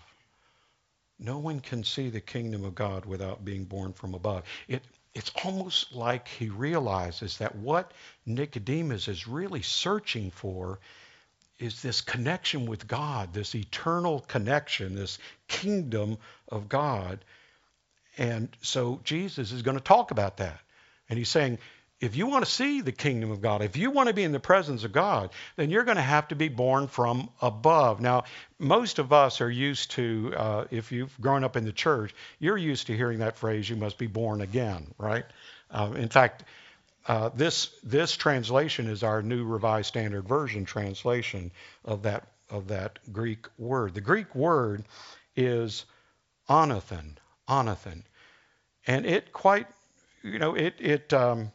No 1.20 1.40
one 1.40 1.60
can 1.60 1.84
see 1.84 2.10
the 2.10 2.22
kingdom 2.22 2.64
of 2.64 2.76
God 2.76 3.06
without 3.06 3.46
being 3.46 3.66
born 3.66 3.94
from 3.94 4.14
above. 4.14 4.44
It, 4.68 4.84
it's 5.14 5.32
almost 5.44 5.94
like 5.94 6.28
he 6.28 6.50
realizes 6.50 7.38
that 7.38 7.56
what 7.56 7.92
Nicodemus 8.26 9.08
is 9.08 9.28
really 9.28 9.62
searching 9.62 10.32
for 10.32 10.80
is 11.60 11.82
this 11.82 12.02
connection 12.02 12.66
with 12.66 12.88
God, 12.88 13.34
this 13.34 13.56
eternal 13.56 14.20
connection, 14.20 14.96
this 14.96 15.20
kingdom 15.48 16.18
of 16.50 16.68
God. 16.68 17.24
And 18.18 18.50
so 18.62 19.00
Jesus 19.04 19.52
is 19.52 19.62
going 19.62 19.78
to 19.78 19.84
talk 19.84 20.12
about 20.12 20.38
that. 20.38 20.60
And 21.10 21.18
he's 21.18 21.30
saying, 21.30 21.60
if 22.00 22.18
you 22.18 22.28
want 22.28 22.44
to 22.44 22.52
see 22.52 22.82
the 22.82 22.92
kingdom 22.92 23.32
of 23.32 23.42
God, 23.42 23.62
if 23.62 23.78
you 23.78 23.90
want 23.90 24.10
to 24.10 24.14
be 24.14 24.24
in 24.24 24.34
the 24.34 24.40
presence 24.40 24.84
of 24.84 24.92
God, 24.92 25.30
then 25.56 25.70
you're 25.70 25.86
going 25.86 25.96
to 25.96 26.04
have 26.04 26.28
to 26.30 26.36
be 26.36 26.50
born 26.50 26.88
from 26.88 27.30
above. 27.42 28.02
Now, 28.02 28.26
most 28.60 29.00
of 29.00 29.14
us 29.14 29.40
are 29.40 29.50
used 29.50 29.92
to, 29.92 30.34
uh, 30.36 30.66
if 30.70 30.92
you've 30.92 31.18
grown 31.22 31.46
up 31.46 31.56
in 31.56 31.64
the 31.64 31.72
church, 31.72 32.14
you're 32.40 32.58
used 32.58 32.88
to 32.88 32.98
hearing 32.98 33.20
that 33.20 33.38
phrase, 33.38 33.70
you 33.70 33.78
must 33.78 33.98
be 33.98 34.08
born 34.08 34.42
again, 34.42 34.94
right? 34.98 35.24
Uh, 35.72 35.94
in 35.96 36.10
fact, 36.10 36.44
uh, 37.06 37.30
this 37.36 37.70
this 37.84 38.16
translation 38.16 38.88
is 38.88 39.04
our 39.04 39.22
new 39.22 39.44
Revised 39.44 39.88
Standard 39.88 40.28
Version 40.28 40.66
translation 40.66 41.52
of 41.84 42.04
that 42.04 42.28
of 42.50 42.68
that 42.70 43.00
Greek 43.12 43.48
word. 43.58 43.94
The 43.94 44.02
Greek 44.02 44.34
word 44.34 44.86
is 45.36 45.86
anothen, 46.50 47.18
anothen, 47.50 48.04
and 48.88 49.06
it 49.06 49.34
quite 49.34 49.68
you 50.22 50.40
know 50.40 50.56
it 50.56 50.76
it 50.80 51.12
um, 51.14 51.52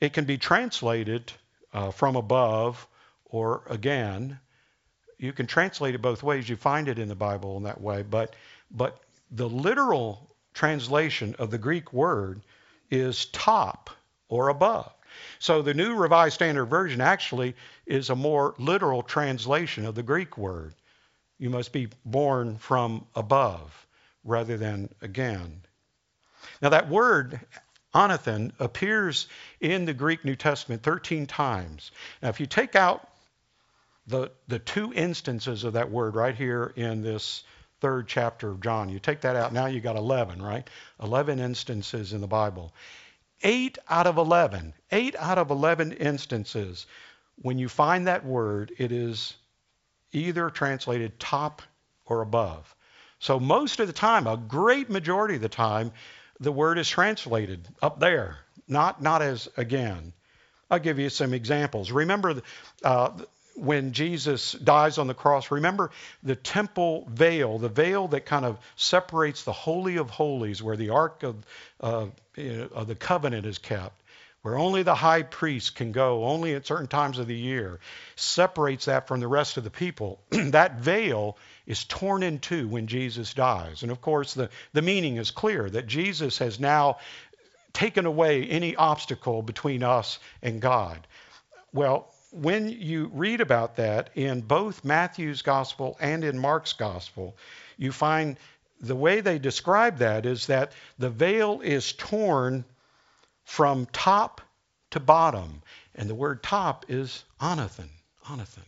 it 0.00 0.14
can 0.14 0.24
be 0.24 0.38
translated 0.38 1.32
uh, 1.72 1.90
from 1.90 2.16
above 2.16 2.86
or 3.26 3.62
again. 3.68 4.38
You 5.18 5.32
can 5.32 5.46
translate 5.46 5.96
it 5.96 6.02
both 6.02 6.22
ways. 6.22 6.48
You 6.48 6.56
find 6.56 6.88
it 6.88 6.98
in 6.98 7.08
the 7.08 7.14
Bible 7.14 7.58
in 7.58 7.64
that 7.64 7.80
way, 7.80 8.02
but 8.02 8.34
but 8.70 9.00
the 9.30 9.48
literal 9.48 10.34
translation 10.54 11.34
of 11.38 11.50
the 11.50 11.58
Greek 11.58 11.92
word 11.92 12.40
is 12.90 13.26
top 13.26 13.90
or 14.28 14.48
above. 14.48 14.92
So 15.38 15.62
the 15.62 15.74
New 15.74 15.94
Revised 15.94 16.34
Standard 16.34 16.66
Version 16.66 17.00
actually 17.00 17.54
is 17.86 18.10
a 18.10 18.16
more 18.16 18.54
literal 18.58 19.02
translation 19.02 19.86
of 19.86 19.94
the 19.94 20.02
Greek 20.02 20.36
word. 20.36 20.74
You 21.38 21.50
must 21.50 21.72
be 21.72 21.88
born 22.04 22.58
from 22.58 23.06
above 23.14 23.86
rather 24.24 24.56
than 24.56 24.92
again. 25.00 25.62
Now 26.60 26.70
that 26.70 26.88
word 26.88 27.40
anothen 27.94 28.52
appears 28.58 29.28
in 29.60 29.84
the 29.84 29.94
Greek 29.94 30.24
New 30.24 30.36
Testament 30.36 30.82
13 30.82 31.26
times. 31.26 31.90
Now 32.22 32.28
if 32.28 32.40
you 32.40 32.46
take 32.46 32.76
out 32.76 33.08
the, 34.06 34.30
the 34.48 34.58
two 34.58 34.92
instances 34.92 35.64
of 35.64 35.74
that 35.74 35.90
word 35.90 36.14
right 36.14 36.34
here 36.34 36.72
in 36.76 37.02
this 37.02 37.44
third 37.80 38.08
chapter 38.08 38.50
of 38.50 38.60
John. 38.60 38.88
You 38.88 38.98
take 38.98 39.20
that 39.20 39.36
out, 39.36 39.52
now 39.52 39.66
you 39.66 39.80
got 39.80 39.96
11, 39.96 40.42
right? 40.42 40.68
11 41.02 41.38
instances 41.38 42.12
in 42.12 42.20
the 42.20 42.26
Bible. 42.26 42.72
Eight 43.42 43.78
out 43.88 44.06
of 44.06 44.16
11, 44.16 44.74
eight 44.90 45.14
out 45.16 45.38
of 45.38 45.50
11 45.50 45.92
instances, 45.92 46.86
when 47.36 47.58
you 47.58 47.68
find 47.68 48.06
that 48.06 48.24
word, 48.24 48.72
it 48.78 48.90
is 48.90 49.36
either 50.12 50.50
translated 50.50 51.20
top 51.20 51.62
or 52.04 52.22
above. 52.22 52.74
So 53.20 53.38
most 53.38 53.80
of 53.80 53.86
the 53.86 53.92
time, 53.92 54.26
a 54.26 54.36
great 54.36 54.90
majority 54.90 55.36
of 55.36 55.42
the 55.42 55.48
time, 55.48 55.92
the 56.40 56.52
word 56.52 56.78
is 56.78 56.88
translated 56.88 57.66
up 57.82 58.00
there, 58.00 58.38
not, 58.66 59.02
not 59.02 59.22
as 59.22 59.48
again. 59.56 60.12
I'll 60.70 60.78
give 60.78 60.98
you 60.98 61.08
some 61.08 61.34
examples. 61.34 61.90
Remember 61.90 62.42
uh, 62.84 63.10
when 63.58 63.92
Jesus 63.92 64.52
dies 64.52 64.98
on 64.98 65.06
the 65.06 65.14
cross, 65.14 65.50
remember 65.50 65.90
the 66.22 66.36
temple 66.36 67.06
veil, 67.10 67.58
the 67.58 67.68
veil 67.68 68.08
that 68.08 68.26
kind 68.26 68.44
of 68.44 68.58
separates 68.76 69.44
the 69.44 69.52
Holy 69.52 69.96
of 69.96 70.10
Holies, 70.10 70.62
where 70.62 70.76
the 70.76 70.90
Ark 70.90 71.22
of, 71.22 71.36
uh, 71.80 72.06
of 72.36 72.86
the 72.86 72.94
Covenant 72.94 73.46
is 73.46 73.58
kept, 73.58 74.00
where 74.42 74.56
only 74.56 74.82
the 74.82 74.94
high 74.94 75.22
priest 75.22 75.74
can 75.74 75.92
go, 75.92 76.24
only 76.24 76.54
at 76.54 76.66
certain 76.66 76.86
times 76.86 77.18
of 77.18 77.26
the 77.26 77.36
year, 77.36 77.80
separates 78.16 78.84
that 78.84 79.08
from 79.08 79.20
the 79.20 79.28
rest 79.28 79.56
of 79.56 79.64
the 79.64 79.70
people. 79.70 80.20
that 80.30 80.78
veil 80.78 81.36
is 81.66 81.84
torn 81.84 82.22
in 82.22 82.38
two 82.38 82.68
when 82.68 82.86
Jesus 82.86 83.34
dies. 83.34 83.82
And 83.82 83.90
of 83.90 84.00
course, 84.00 84.34
the, 84.34 84.50
the 84.72 84.82
meaning 84.82 85.16
is 85.16 85.30
clear 85.30 85.68
that 85.68 85.86
Jesus 85.86 86.38
has 86.38 86.60
now 86.60 86.98
taken 87.72 88.06
away 88.06 88.44
any 88.44 88.74
obstacle 88.76 89.42
between 89.42 89.82
us 89.82 90.18
and 90.42 90.60
God. 90.60 91.06
Well, 91.72 92.08
when 92.30 92.68
you 92.68 93.10
read 93.12 93.40
about 93.40 93.76
that 93.76 94.10
in 94.14 94.40
both 94.40 94.84
Matthew's 94.84 95.42
gospel 95.42 95.96
and 96.00 96.24
in 96.24 96.38
Mark's 96.38 96.72
gospel, 96.72 97.36
you 97.76 97.92
find 97.92 98.36
the 98.80 98.96
way 98.96 99.20
they 99.20 99.38
describe 99.38 99.98
that 99.98 100.26
is 100.26 100.46
that 100.46 100.72
the 100.98 101.10
veil 101.10 101.60
is 101.62 101.92
torn 101.92 102.64
from 103.44 103.86
top 103.92 104.40
to 104.90 105.00
bottom. 105.00 105.62
And 105.94 106.08
the 106.08 106.14
word 106.14 106.42
top 106.42 106.86
is 106.88 107.24
anothen. 107.40 107.88
Anothen. 108.26 108.66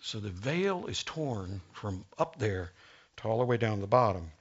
So 0.00 0.18
the 0.18 0.30
veil 0.30 0.86
is 0.86 1.02
torn 1.04 1.60
from 1.72 2.04
up 2.18 2.38
there 2.38 2.72
to 3.18 3.28
all 3.28 3.38
the 3.38 3.44
way 3.44 3.56
down 3.56 3.80
the 3.80 3.86
bottom. 3.86 4.32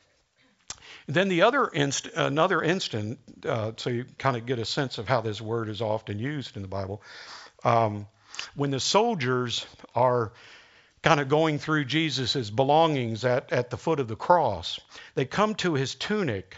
Then 1.08 1.30
the 1.30 1.44
other 1.44 1.68
inst- 1.68 2.10
another 2.16 2.62
instant, 2.62 3.20
uh, 3.46 3.74
so 3.78 3.90
you 3.90 4.06
kind 4.18 4.36
of 4.36 4.46
get 4.46 4.60
a 4.60 4.66
sense 4.66 4.98
of 4.98 5.08
how 5.08 5.22
this 5.22 5.40
word 5.42 5.70
is 5.70 5.82
often 5.82 6.20
used 6.20 6.56
in 6.56 6.62
the 6.62 6.68
Bible. 6.68 7.02
Um, 7.64 8.08
when 8.56 8.72
the 8.72 8.80
soldiers 8.80 9.66
are 9.96 10.32
kind 11.02 11.20
of 11.20 11.30
going 11.30 11.60
through 11.60 11.86
Jesus' 11.86 12.50
belongings 12.50 13.24
at, 13.26 13.52
at 13.52 13.70
the 13.70 13.78
foot 13.78 14.00
of 14.00 14.08
the 14.08 14.16
cross, 14.16 14.80
they 15.16 15.26
come 15.26 15.56
to 15.56 15.74
his 15.74 15.96
tunic. 15.96 16.58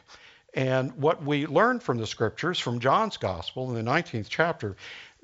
And 0.54 0.94
what 0.98 1.24
we 1.24 1.48
learn 1.48 1.80
from 1.80 1.98
the 1.98 2.08
scriptures, 2.08 2.60
from 2.60 2.80
John's 2.80 3.18
gospel 3.18 3.70
in 3.70 3.86
the 3.86 3.90
19th 3.90 4.28
chapter, 4.30 4.76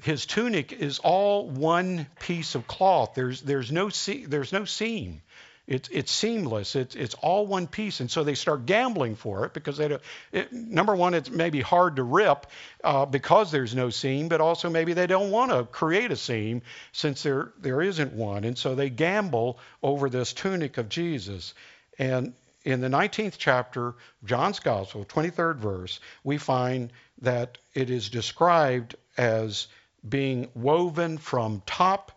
his 0.01 0.25
tunic 0.25 0.71
is 0.71 0.99
all 0.99 1.49
one 1.49 2.07
piece 2.19 2.55
of 2.55 2.67
cloth. 2.67 3.13
There's 3.15 3.41
there's 3.41 3.71
no 3.71 3.89
se- 3.89 4.25
there's 4.25 4.53
no 4.53 4.65
seam. 4.65 5.21
It's 5.67 5.89
it's 5.89 6.13
seamless. 6.13 6.77
It's 6.77 6.95
it's 6.95 7.13
all 7.15 7.45
one 7.45 7.67
piece, 7.67 7.99
and 7.99 8.09
so 8.09 8.23
they 8.23 8.35
start 8.35 8.65
gambling 8.65 9.15
for 9.17 9.45
it 9.45 9.53
because 9.53 9.75
they 9.75 9.97
it, 10.31 10.53
number 10.53 10.95
one, 10.95 11.13
it's 11.13 11.29
maybe 11.29 11.59
hard 11.59 11.97
to 11.97 12.03
rip 12.03 12.47
uh, 12.85 13.05
because 13.05 13.51
there's 13.51 13.75
no 13.75 13.89
seam, 13.89 14.29
but 14.29 14.39
also 14.39 14.69
maybe 14.69 14.93
they 14.93 15.07
don't 15.07 15.29
want 15.29 15.51
to 15.51 15.65
create 15.65 16.09
a 16.09 16.15
seam 16.15 16.61
since 16.93 17.21
there 17.21 17.51
there 17.59 17.81
isn't 17.81 18.13
one, 18.13 18.45
and 18.45 18.57
so 18.57 18.75
they 18.75 18.89
gamble 18.89 19.59
over 19.83 20.09
this 20.09 20.31
tunic 20.31 20.77
of 20.77 20.87
Jesus. 20.87 21.53
And 21.99 22.33
in 22.63 22.79
the 22.79 22.87
19th 22.87 23.35
chapter, 23.37 23.95
John's 24.23 24.59
Gospel, 24.59 25.03
23rd 25.03 25.57
verse, 25.57 25.99
we 26.23 26.37
find 26.37 26.93
that 27.21 27.57
it 27.73 27.89
is 27.89 28.09
described 28.09 28.95
as 29.17 29.67
being 30.07 30.47
woven 30.55 31.17
from 31.17 31.61
top 31.65 32.13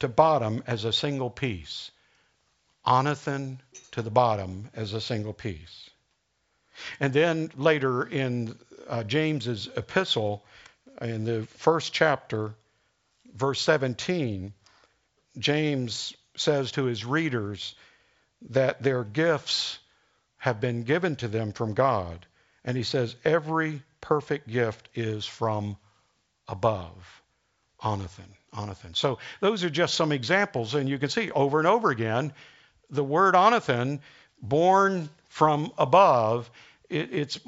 to 0.00 0.08
bottom 0.08 0.62
as 0.66 0.84
a 0.84 0.92
single 0.92 1.30
piece. 1.30 1.90
Anothen 2.86 3.58
to 3.92 4.02
the 4.02 4.10
bottom 4.10 4.68
as 4.74 4.92
a 4.92 5.00
single 5.00 5.32
piece. 5.32 5.90
And 6.98 7.12
then 7.12 7.50
later 7.56 8.02
in 8.04 8.58
uh, 8.88 9.04
James's 9.04 9.68
epistle, 9.76 10.44
in 11.00 11.24
the 11.24 11.44
first 11.46 11.92
chapter, 11.92 12.54
verse 13.34 13.60
17, 13.60 14.52
James 15.38 16.14
says 16.36 16.72
to 16.72 16.84
his 16.84 17.04
readers 17.04 17.74
that 18.50 18.82
their 18.82 19.04
gifts 19.04 19.78
have 20.38 20.60
been 20.60 20.82
given 20.82 21.14
to 21.16 21.28
them 21.28 21.52
from 21.52 21.74
God. 21.74 22.26
And 22.64 22.76
he 22.76 22.82
says, 22.82 23.14
every 23.24 23.82
perfect 24.00 24.48
gift 24.48 24.88
is 24.94 25.24
from 25.24 25.76
above. 26.48 27.22
Anothen, 27.82 28.28
Anothen. 28.54 28.96
So 28.96 29.18
those 29.40 29.64
are 29.64 29.70
just 29.70 29.94
some 29.94 30.12
examples, 30.12 30.74
and 30.74 30.88
you 30.88 30.98
can 30.98 31.08
see 31.08 31.30
over 31.30 31.58
and 31.58 31.66
over 31.66 31.90
again 31.90 32.32
the 32.92 33.02
word 33.02 33.34
Anothen, 33.34 34.00
born 34.40 35.08
from 35.28 35.72
above, 35.78 36.50
it, 36.88 37.12
it's 37.12 37.40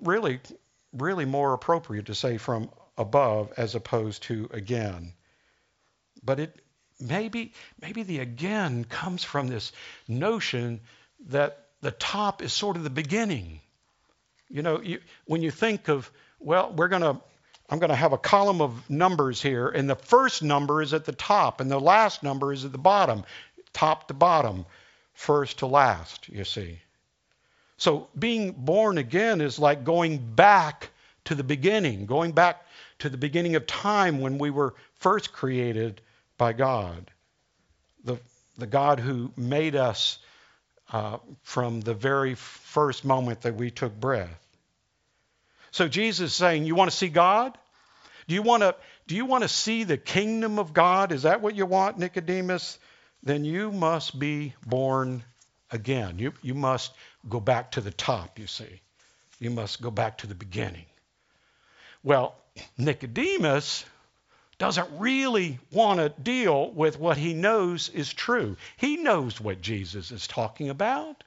really, 0.00 0.40
really 0.92 1.24
more 1.24 1.54
appropriate 1.54 2.06
to 2.06 2.14
say 2.14 2.36
from 2.36 2.70
above 2.96 3.52
as 3.56 3.74
opposed 3.74 4.22
to 4.24 4.48
again. 4.52 5.14
But 6.22 6.38
it 6.38 6.60
maybe 7.00 7.54
maybe 7.80 8.02
the 8.02 8.18
again 8.18 8.84
comes 8.84 9.24
from 9.24 9.48
this 9.48 9.72
notion 10.06 10.80
that 11.28 11.66
the 11.80 11.90
top 11.90 12.42
is 12.42 12.52
sort 12.52 12.76
of 12.76 12.84
the 12.84 12.90
beginning. 12.90 13.60
You 14.50 14.62
know, 14.62 14.80
you, 14.82 15.00
when 15.24 15.40
you 15.40 15.50
think 15.50 15.88
of 15.88 16.10
well, 16.38 16.72
we're 16.72 16.88
going 16.88 17.02
to 17.02 17.20
I'm 17.70 17.78
going 17.78 17.90
to 17.90 17.96
have 17.96 18.12
a 18.12 18.18
column 18.18 18.60
of 18.60 18.90
numbers 18.90 19.40
here, 19.40 19.68
and 19.68 19.88
the 19.88 19.94
first 19.94 20.42
number 20.42 20.82
is 20.82 20.92
at 20.92 21.04
the 21.04 21.12
top, 21.12 21.60
and 21.60 21.70
the 21.70 21.78
last 21.78 22.22
number 22.22 22.52
is 22.52 22.64
at 22.64 22.72
the 22.72 22.78
bottom, 22.78 23.24
top 23.72 24.08
to 24.08 24.14
bottom, 24.14 24.66
first 25.20 25.58
to 25.58 25.66
last, 25.66 26.30
you 26.30 26.44
see. 26.44 26.78
So 27.76 28.08
being 28.18 28.52
born 28.52 28.96
again 28.96 29.42
is 29.42 29.58
like 29.58 29.84
going 29.84 30.16
back 30.34 30.88
to 31.26 31.34
the 31.34 31.44
beginning, 31.44 32.06
going 32.06 32.32
back 32.32 32.64
to 33.00 33.10
the 33.10 33.18
beginning 33.18 33.54
of 33.54 33.66
time 33.66 34.20
when 34.20 34.38
we 34.38 34.48
were 34.48 34.74
first 34.94 35.30
created 35.30 36.00
by 36.38 36.54
God. 36.54 37.10
The, 38.02 38.18
the 38.56 38.66
God 38.66 38.98
who 38.98 39.30
made 39.36 39.76
us 39.76 40.18
uh, 40.90 41.18
from 41.42 41.82
the 41.82 41.94
very 41.94 42.34
first 42.34 43.04
moment 43.04 43.42
that 43.42 43.56
we 43.56 43.70
took 43.70 43.94
breath. 44.00 44.40
So 45.70 45.86
Jesus 45.86 46.30
is 46.30 46.34
saying, 46.34 46.64
You 46.64 46.74
want 46.74 46.90
to 46.90 46.96
see 46.96 47.10
God? 47.10 47.58
Do 48.26 48.34
you 48.34 48.42
want 48.42 48.62
to 48.62 48.74
do 49.06 49.16
you 49.16 49.26
want 49.26 49.42
to 49.42 49.48
see 49.48 49.84
the 49.84 49.98
kingdom 49.98 50.58
of 50.58 50.72
God? 50.72 51.12
Is 51.12 51.24
that 51.24 51.42
what 51.42 51.54
you 51.54 51.66
want, 51.66 51.98
Nicodemus? 51.98 52.78
Then 53.22 53.44
you 53.44 53.70
must 53.70 54.18
be 54.18 54.54
born 54.66 55.22
again. 55.70 56.18
You 56.18 56.32
you 56.42 56.54
must 56.54 56.92
go 57.28 57.40
back 57.40 57.72
to 57.72 57.80
the 57.80 57.90
top, 57.90 58.38
you 58.38 58.46
see. 58.46 58.80
You 59.38 59.50
must 59.50 59.80
go 59.80 59.90
back 59.90 60.18
to 60.18 60.26
the 60.26 60.34
beginning. 60.34 60.86
Well, 62.02 62.34
Nicodemus 62.78 63.84
doesn't 64.58 64.88
really 64.98 65.58
want 65.72 66.00
to 66.00 66.08
deal 66.22 66.70
with 66.70 66.98
what 66.98 67.16
he 67.16 67.32
knows 67.32 67.88
is 67.88 68.12
true. 68.12 68.56
He 68.76 68.98
knows 68.98 69.40
what 69.40 69.62
Jesus 69.62 70.10
is 70.10 70.26
talking 70.26 70.68
about. 70.68 71.24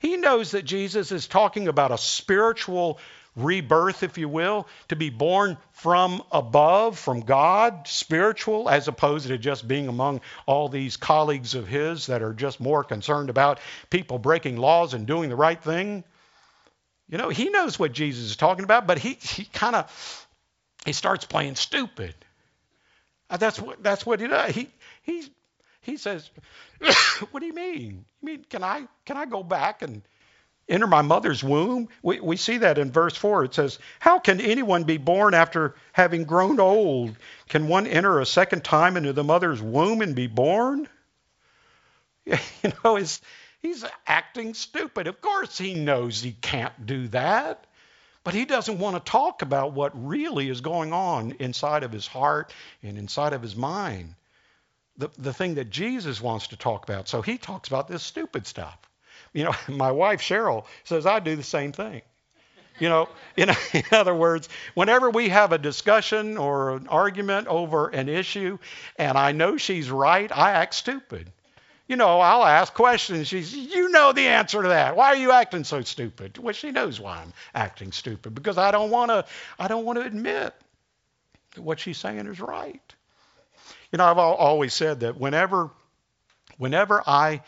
He 0.00 0.16
knows 0.16 0.50
that 0.50 0.64
Jesus 0.64 1.12
is 1.12 1.26
talking 1.26 1.68
about 1.68 1.92
a 1.92 1.98
spiritual 1.98 2.98
rebirth, 3.36 4.02
if 4.02 4.18
you 4.18 4.28
will, 4.28 4.66
to 4.88 4.96
be 4.96 5.10
born 5.10 5.58
from 5.72 6.22
above, 6.32 6.98
from 6.98 7.20
God, 7.20 7.86
spiritual, 7.86 8.68
as 8.68 8.88
opposed 8.88 9.28
to 9.28 9.38
just 9.38 9.68
being 9.68 9.88
among 9.88 10.22
all 10.46 10.68
these 10.68 10.96
colleagues 10.96 11.54
of 11.54 11.68
his 11.68 12.06
that 12.06 12.22
are 12.22 12.32
just 12.32 12.58
more 12.58 12.82
concerned 12.82 13.30
about 13.30 13.60
people 13.90 14.18
breaking 14.18 14.56
laws 14.56 14.94
and 14.94 15.06
doing 15.06 15.28
the 15.28 15.36
right 15.36 15.62
thing. 15.62 16.02
You 17.08 17.18
know, 17.18 17.28
he 17.28 17.50
knows 17.50 17.78
what 17.78 17.92
Jesus 17.92 18.24
is 18.24 18.36
talking 18.36 18.64
about, 18.64 18.86
but 18.86 18.98
he, 18.98 19.14
he 19.14 19.44
kind 19.44 19.76
of 19.76 20.26
he 20.84 20.92
starts 20.92 21.24
playing 21.24 21.56
stupid. 21.56 22.14
Uh, 23.28 23.36
that's 23.36 23.60
what 23.60 23.82
that's 23.82 24.06
what 24.06 24.20
he 24.20 24.26
does. 24.28 24.54
He 24.54 24.68
he 25.02 25.28
he 25.82 25.96
says, 25.96 26.30
"What 27.30 27.40
do 27.40 27.46
you 27.46 27.54
mean? 27.54 28.04
You 28.20 28.26
mean 28.26 28.44
can 28.48 28.64
I 28.64 28.86
can 29.04 29.16
I 29.16 29.26
go 29.26 29.42
back 29.42 29.82
and 29.82 30.02
enter 30.68 30.86
my 30.86 31.02
mother's 31.02 31.42
womb? 31.42 31.88
We, 32.02 32.20
we 32.20 32.36
see 32.36 32.58
that 32.58 32.78
in 32.78 32.90
verse 32.92 33.16
4. 33.16 33.44
It 33.44 33.54
says, 33.54 33.78
How 34.00 34.18
can 34.18 34.40
anyone 34.40 34.84
be 34.84 34.98
born 34.98 35.34
after 35.34 35.74
having 35.92 36.24
grown 36.24 36.60
old? 36.60 37.16
Can 37.48 37.68
one 37.68 37.86
enter 37.86 38.20
a 38.20 38.26
second 38.26 38.64
time 38.64 38.96
into 38.96 39.12
the 39.12 39.24
mother's 39.24 39.62
womb 39.62 40.00
and 40.02 40.14
be 40.14 40.26
born? 40.26 40.88
You 42.64 42.72
know, 42.82 42.96
he's, 42.96 43.20
he's 43.62 43.84
acting 44.04 44.54
stupid. 44.54 45.06
Of 45.06 45.20
course, 45.20 45.56
he 45.56 45.74
knows 45.74 46.20
he 46.20 46.32
can't 46.32 46.84
do 46.84 47.06
that. 47.08 47.64
But 48.24 48.34
he 48.34 48.44
doesn't 48.44 48.80
want 48.80 48.96
to 48.96 49.10
talk 49.10 49.42
about 49.42 49.72
what 49.72 49.92
really 49.94 50.48
is 50.48 50.60
going 50.60 50.92
on 50.92 51.36
inside 51.38 51.84
of 51.84 51.92
his 51.92 52.08
heart 52.08 52.52
and 52.82 52.98
inside 52.98 53.32
of 53.32 53.40
his 53.40 53.54
mind. 53.54 54.16
The, 54.96 55.10
the 55.16 55.32
thing 55.32 55.54
that 55.54 55.70
Jesus 55.70 56.20
wants 56.20 56.48
to 56.48 56.56
talk 56.56 56.82
about. 56.82 57.06
So 57.06 57.22
he 57.22 57.38
talks 57.38 57.68
about 57.68 57.86
this 57.86 58.02
stupid 58.02 58.48
stuff. 58.48 58.76
You 59.36 59.44
know, 59.44 59.54
my 59.68 59.92
wife 59.92 60.20
Cheryl 60.20 60.64
says 60.84 61.06
I 61.06 61.20
do 61.20 61.36
the 61.36 61.44
same 61.44 61.70
thing. 61.70 62.02
You 62.80 62.88
know, 62.88 63.08
in, 63.36 63.50
in 63.72 63.84
other 63.92 64.14
words, 64.14 64.48
whenever 64.74 65.10
we 65.10 65.28
have 65.28 65.52
a 65.52 65.58
discussion 65.58 66.36
or 66.38 66.76
an 66.76 66.88
argument 66.88 67.46
over 67.46 67.88
an 67.88 68.08
issue 68.08 68.58
and 68.96 69.16
I 69.16 69.32
know 69.32 69.56
she's 69.58 69.90
right, 69.90 70.30
I 70.36 70.52
act 70.52 70.74
stupid. 70.74 71.30
You 71.86 71.94
know, 71.94 72.18
I'll 72.18 72.44
ask 72.44 72.74
questions. 72.74 73.28
She's, 73.28 73.54
you 73.54 73.90
know 73.90 74.12
the 74.12 74.26
answer 74.26 74.60
to 74.60 74.68
that. 74.70 74.96
Why 74.96 75.08
are 75.08 75.16
you 75.16 75.30
acting 75.30 75.62
so 75.62 75.82
stupid? 75.82 76.36
Well, 76.36 76.52
she 76.52 76.72
knows 76.72 76.98
why 76.98 77.18
I'm 77.18 77.32
acting 77.54 77.92
stupid 77.92 78.34
because 78.34 78.58
I 78.58 78.72
don't 78.72 78.90
want 78.90 79.10
to. 79.10 79.24
I 79.56 79.68
don't 79.68 79.84
want 79.84 80.00
to 80.00 80.04
admit 80.04 80.52
that 81.54 81.62
what 81.62 81.78
she's 81.78 81.96
saying 81.96 82.26
is 82.26 82.40
right. 82.40 82.82
You 83.92 83.98
know, 83.98 84.04
I've 84.04 84.18
always 84.18 84.74
said 84.74 85.00
that 85.00 85.16
whenever, 85.16 85.70
whenever 86.58 87.04
I 87.06 87.42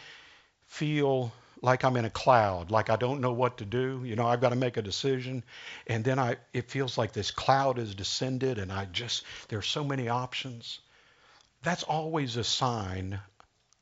feel 0.68 1.32
like 1.62 1.84
I'm 1.84 1.96
in 1.96 2.04
a 2.04 2.10
cloud, 2.10 2.70
like 2.70 2.90
I 2.90 2.96
don't 2.96 3.20
know 3.20 3.32
what 3.32 3.58
to 3.58 3.64
do. 3.64 4.02
You 4.04 4.16
know, 4.16 4.26
I've 4.26 4.40
got 4.40 4.50
to 4.50 4.56
make 4.56 4.76
a 4.76 4.82
decision, 4.82 5.44
and 5.86 6.04
then 6.04 6.18
I 6.18 6.36
it 6.52 6.70
feels 6.70 6.96
like 6.96 7.12
this 7.12 7.30
cloud 7.30 7.78
has 7.78 7.94
descended, 7.94 8.58
and 8.58 8.72
I 8.72 8.84
just 8.86 9.24
there's 9.48 9.66
so 9.66 9.84
many 9.84 10.08
options. 10.08 10.78
That's 11.62 11.82
always 11.82 12.36
a 12.36 12.44
sign 12.44 13.20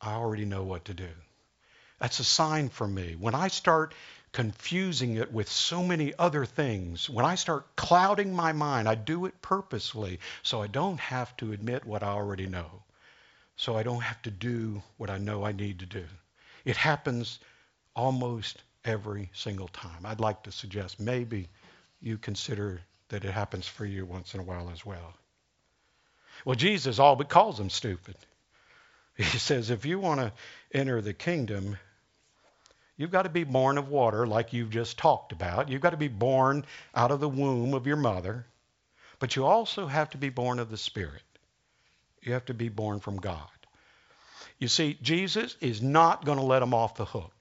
I 0.01 0.15
already 0.15 0.45
know 0.45 0.63
what 0.63 0.87
to 0.87 0.95
do. 0.95 1.09
That's 1.99 2.21
a 2.21 2.25
sign 2.25 2.69
for 2.69 2.87
me. 2.87 3.17
When 3.19 3.35
I 3.35 3.49
start 3.49 3.95
confusing 4.33 5.17
it 5.17 5.33
with 5.33 5.51
so 5.51 5.83
many 5.83 6.13
other 6.19 6.45
things, 6.45 7.09
when 7.09 7.25
I 7.25 7.37
start 7.37 7.75
clouding 7.77 8.35
my 8.35 8.53
mind, 8.53 8.89
I 8.89 8.95
do 8.95 9.25
it 9.25 9.41
purposely 9.41 10.21
so 10.43 10.61
I 10.61 10.67
don't 10.67 11.01
have 11.01 11.35
to 11.39 11.53
admit 11.53 11.87
what 11.87 12.03
I 12.03 12.09
already 12.09 12.47
know. 12.47 12.83
So 13.57 13.77
I 13.77 13.83
don't 13.83 14.03
have 14.03 14.21
to 14.23 14.31
do 14.31 14.83
what 14.99 15.09
I 15.09 15.17
know 15.17 15.45
I 15.45 15.53
need 15.53 15.79
to 15.79 15.87
do. 15.87 16.05
It 16.67 16.77
happens 16.77 17.39
almost 17.97 18.63
every 18.85 19.31
single 19.35 19.69
time. 19.69 20.05
I'd 20.05 20.21
like 20.21 20.45
to 20.45 20.53
suggest 20.53 21.01
maybe 21.01 21.49
you 22.01 22.19
consider 22.19 22.81
that 23.09 23.25
it 23.25 23.33
happens 23.33 23.67
for 23.67 23.85
you 23.85 24.05
once 24.05 24.35
in 24.35 24.41
a 24.41 24.45
while 24.45 24.71
as 24.71 24.87
well. 24.87 25.15
Well, 26.45 26.55
Jesus 26.57 26.99
all 26.99 27.17
but 27.17 27.29
calls 27.29 27.59
them 27.59 27.71
stupid. 27.71 28.17
He 29.17 29.39
says, 29.39 29.71
if 29.71 29.87
you 29.87 29.99
want 29.99 30.21
to 30.21 30.31
enter 30.75 31.01
the 31.01 31.15
kingdom, 31.15 31.79
you've 32.99 33.11
got 33.11 33.23
to 33.23 33.31
be 33.31 33.45
born 33.45 33.79
of 33.79 33.89
water, 33.89 34.27
like 34.27 34.53
you've 34.53 34.69
just 34.69 34.99
talked 34.99 35.33
about. 35.33 35.71
You've 35.71 35.81
got 35.81 35.91
to 35.91 35.97
be 35.97 36.09
born 36.09 36.67
out 36.95 37.11
of 37.11 37.21
the 37.21 37.29
womb 37.29 37.73
of 37.73 37.87
your 37.87 37.97
mother. 37.97 38.45
But 39.19 39.35
you 39.35 39.47
also 39.47 39.87
have 39.87 40.11
to 40.11 40.19
be 40.19 40.29
born 40.29 40.59
of 40.59 40.71
the 40.71 40.77
Spirit. 40.77 41.23
You 42.21 42.35
have 42.35 42.45
to 42.47 42.55
be 42.55 42.69
born 42.69 43.01
from 43.01 43.17
God. 43.17 43.49
You 44.59 44.69
see, 44.69 44.99
Jesus 45.01 45.57
is 45.61 45.81
not 45.81 46.25
going 46.25 46.39
to 46.39 46.45
let 46.45 46.61
them 46.61 46.75
off 46.75 46.97
the 46.97 47.05
hook. 47.05 47.36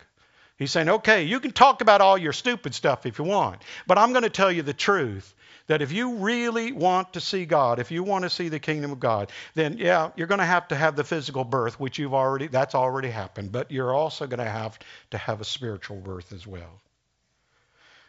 He's 0.58 0.72
saying, 0.72 0.88
okay, 0.88 1.24
you 1.24 1.42
can 1.42 1.52
talk 1.52 1.82
about 1.82 2.00
all 2.00 2.18
your 2.18 2.32
stupid 2.32 2.74
stuff 2.74 3.06
if 3.06 3.20
you 3.20 3.26
want, 3.26 3.62
but 3.88 3.98
I'm 3.98 4.12
going 4.12 4.24
to 4.24 4.30
tell 4.30 4.52
you 4.52 4.62
the 4.62 4.74
truth 4.74 5.34
that 5.68 5.82
if 5.82 5.92
you 5.92 6.16
really 6.16 6.72
want 6.72 7.14
to 7.14 7.22
see 7.22 7.46
God, 7.46 7.80
if 7.80 7.92
you 7.92 8.04
want 8.04 8.24
to 8.24 8.30
see 8.30 8.50
the 8.50 8.60
kingdom 8.60 8.92
of 8.92 9.00
God, 9.00 9.32
then 9.56 9.78
yeah, 9.78 10.12
you're 10.16 10.28
going 10.28 10.40
to 10.40 10.46
have 10.46 10.68
to 10.70 10.76
have 10.76 10.96
the 10.96 11.04
physical 11.04 11.44
birth, 11.44 11.80
which 11.80 12.00
you've 12.00 12.14
already, 12.14 12.48
that's 12.48 12.76
already 12.76 13.10
happened, 13.10 13.52
but 13.52 13.72
you're 13.72 13.94
also 13.94 14.28
going 14.28 14.40
to 14.40 14.50
have 14.50 14.80
to 15.12 15.18
have 15.18 15.42
a 15.42 15.46
spiritual 15.46 15.98
birth 15.98 16.32
as 16.32 16.48
well. 16.48 16.82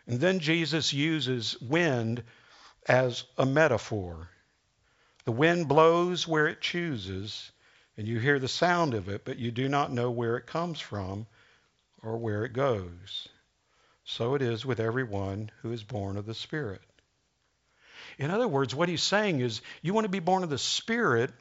And 0.06 0.20
then 0.20 0.38
Jesus 0.38 0.92
uses 0.92 1.60
wind 1.60 2.22
as 2.86 3.24
a 3.38 3.46
metaphor. 3.46 4.28
The 5.24 5.32
wind 5.32 5.66
blows 5.66 6.28
where 6.28 6.46
it 6.46 6.60
chooses, 6.60 7.50
and 7.96 8.06
you 8.06 8.20
hear 8.20 8.38
the 8.38 8.46
sound 8.46 8.94
of 8.94 9.08
it, 9.08 9.24
but 9.24 9.38
you 9.38 9.50
do 9.50 9.68
not 9.68 9.90
know 9.90 10.12
where 10.12 10.36
it 10.36 10.46
comes 10.46 10.78
from 10.78 11.26
or 12.06 12.16
where 12.16 12.44
it 12.44 12.52
goes. 12.52 13.28
So 14.04 14.36
it 14.36 14.42
is 14.42 14.64
with 14.64 14.78
everyone 14.78 15.50
who 15.62 15.72
is 15.72 15.82
born 15.82 16.16
of 16.16 16.24
the 16.24 16.34
Spirit. 16.34 16.80
In 18.18 18.30
other 18.30 18.46
words, 18.46 18.74
what 18.74 18.88
he's 18.88 19.02
saying 19.02 19.40
is 19.40 19.60
you 19.82 19.92
want 19.92 20.04
to 20.04 20.10
be 20.10 20.20
born 20.20 20.44
of 20.44 20.50
the 20.50 20.56
Spirit, 20.56 21.32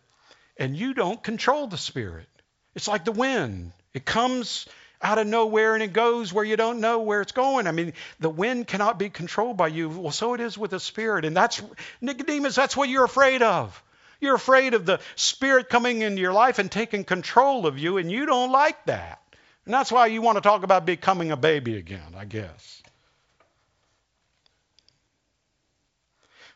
and 0.57 0.75
you 0.75 0.95
don't 0.95 1.21
control 1.21 1.67
the 1.67 1.77
Spirit. 1.77 2.27
It's 2.73 2.87
like 2.87 3.05
the 3.05 3.11
wind, 3.11 3.73
it 3.93 4.05
comes 4.05 4.67
out 5.01 5.19
of 5.19 5.27
nowhere 5.27 5.75
and 5.75 5.83
it 5.83 5.93
goes 5.93 6.33
where 6.33 6.43
you 6.43 6.57
don't 6.57 6.79
know 6.79 6.99
where 6.99 7.21
it's 7.21 7.31
going. 7.31 7.67
I 7.67 7.71
mean, 7.71 7.93
the 8.19 8.29
wind 8.29 8.65
cannot 8.65 8.97
be 8.97 9.09
controlled 9.09 9.57
by 9.57 9.67
you. 9.67 9.89
Well, 9.89 10.11
so 10.11 10.33
it 10.33 10.41
is 10.41 10.57
with 10.57 10.71
the 10.71 10.79
Spirit. 10.79 11.25
And 11.25 11.37
that's, 11.37 11.61
Nicodemus, 12.01 12.55
that's 12.55 12.75
what 12.75 12.89
you're 12.89 13.05
afraid 13.05 13.43
of. 13.43 13.81
You're 14.19 14.35
afraid 14.35 14.73
of 14.73 14.85
the 14.85 14.99
Spirit 15.15 15.69
coming 15.69 16.01
into 16.01 16.21
your 16.21 16.33
life 16.33 16.57
and 16.57 16.71
taking 16.71 17.03
control 17.03 17.67
of 17.67 17.77
you, 17.77 17.97
and 17.97 18.11
you 18.11 18.25
don't 18.25 18.51
like 18.51 18.83
that. 18.85 19.21
And 19.65 19.73
that's 19.73 19.91
why 19.91 20.07
you 20.07 20.21
want 20.21 20.37
to 20.37 20.41
talk 20.41 20.63
about 20.63 20.85
becoming 20.85 21.31
a 21.31 21.37
baby 21.37 21.77
again, 21.77 22.13
I 22.15 22.25
guess. 22.25 22.83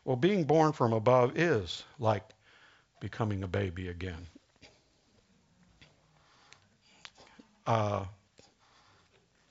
Well, 0.04 0.16
being 0.16 0.44
born 0.44 0.72
from 0.72 0.92
above 0.92 1.36
is 1.36 1.82
like 1.98 2.22
becoming 3.00 3.42
a 3.42 3.48
baby 3.48 3.88
again. 3.88 4.26
Uh, 7.66 8.04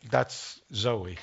that's 0.09 0.59
Zoe. 0.73 1.17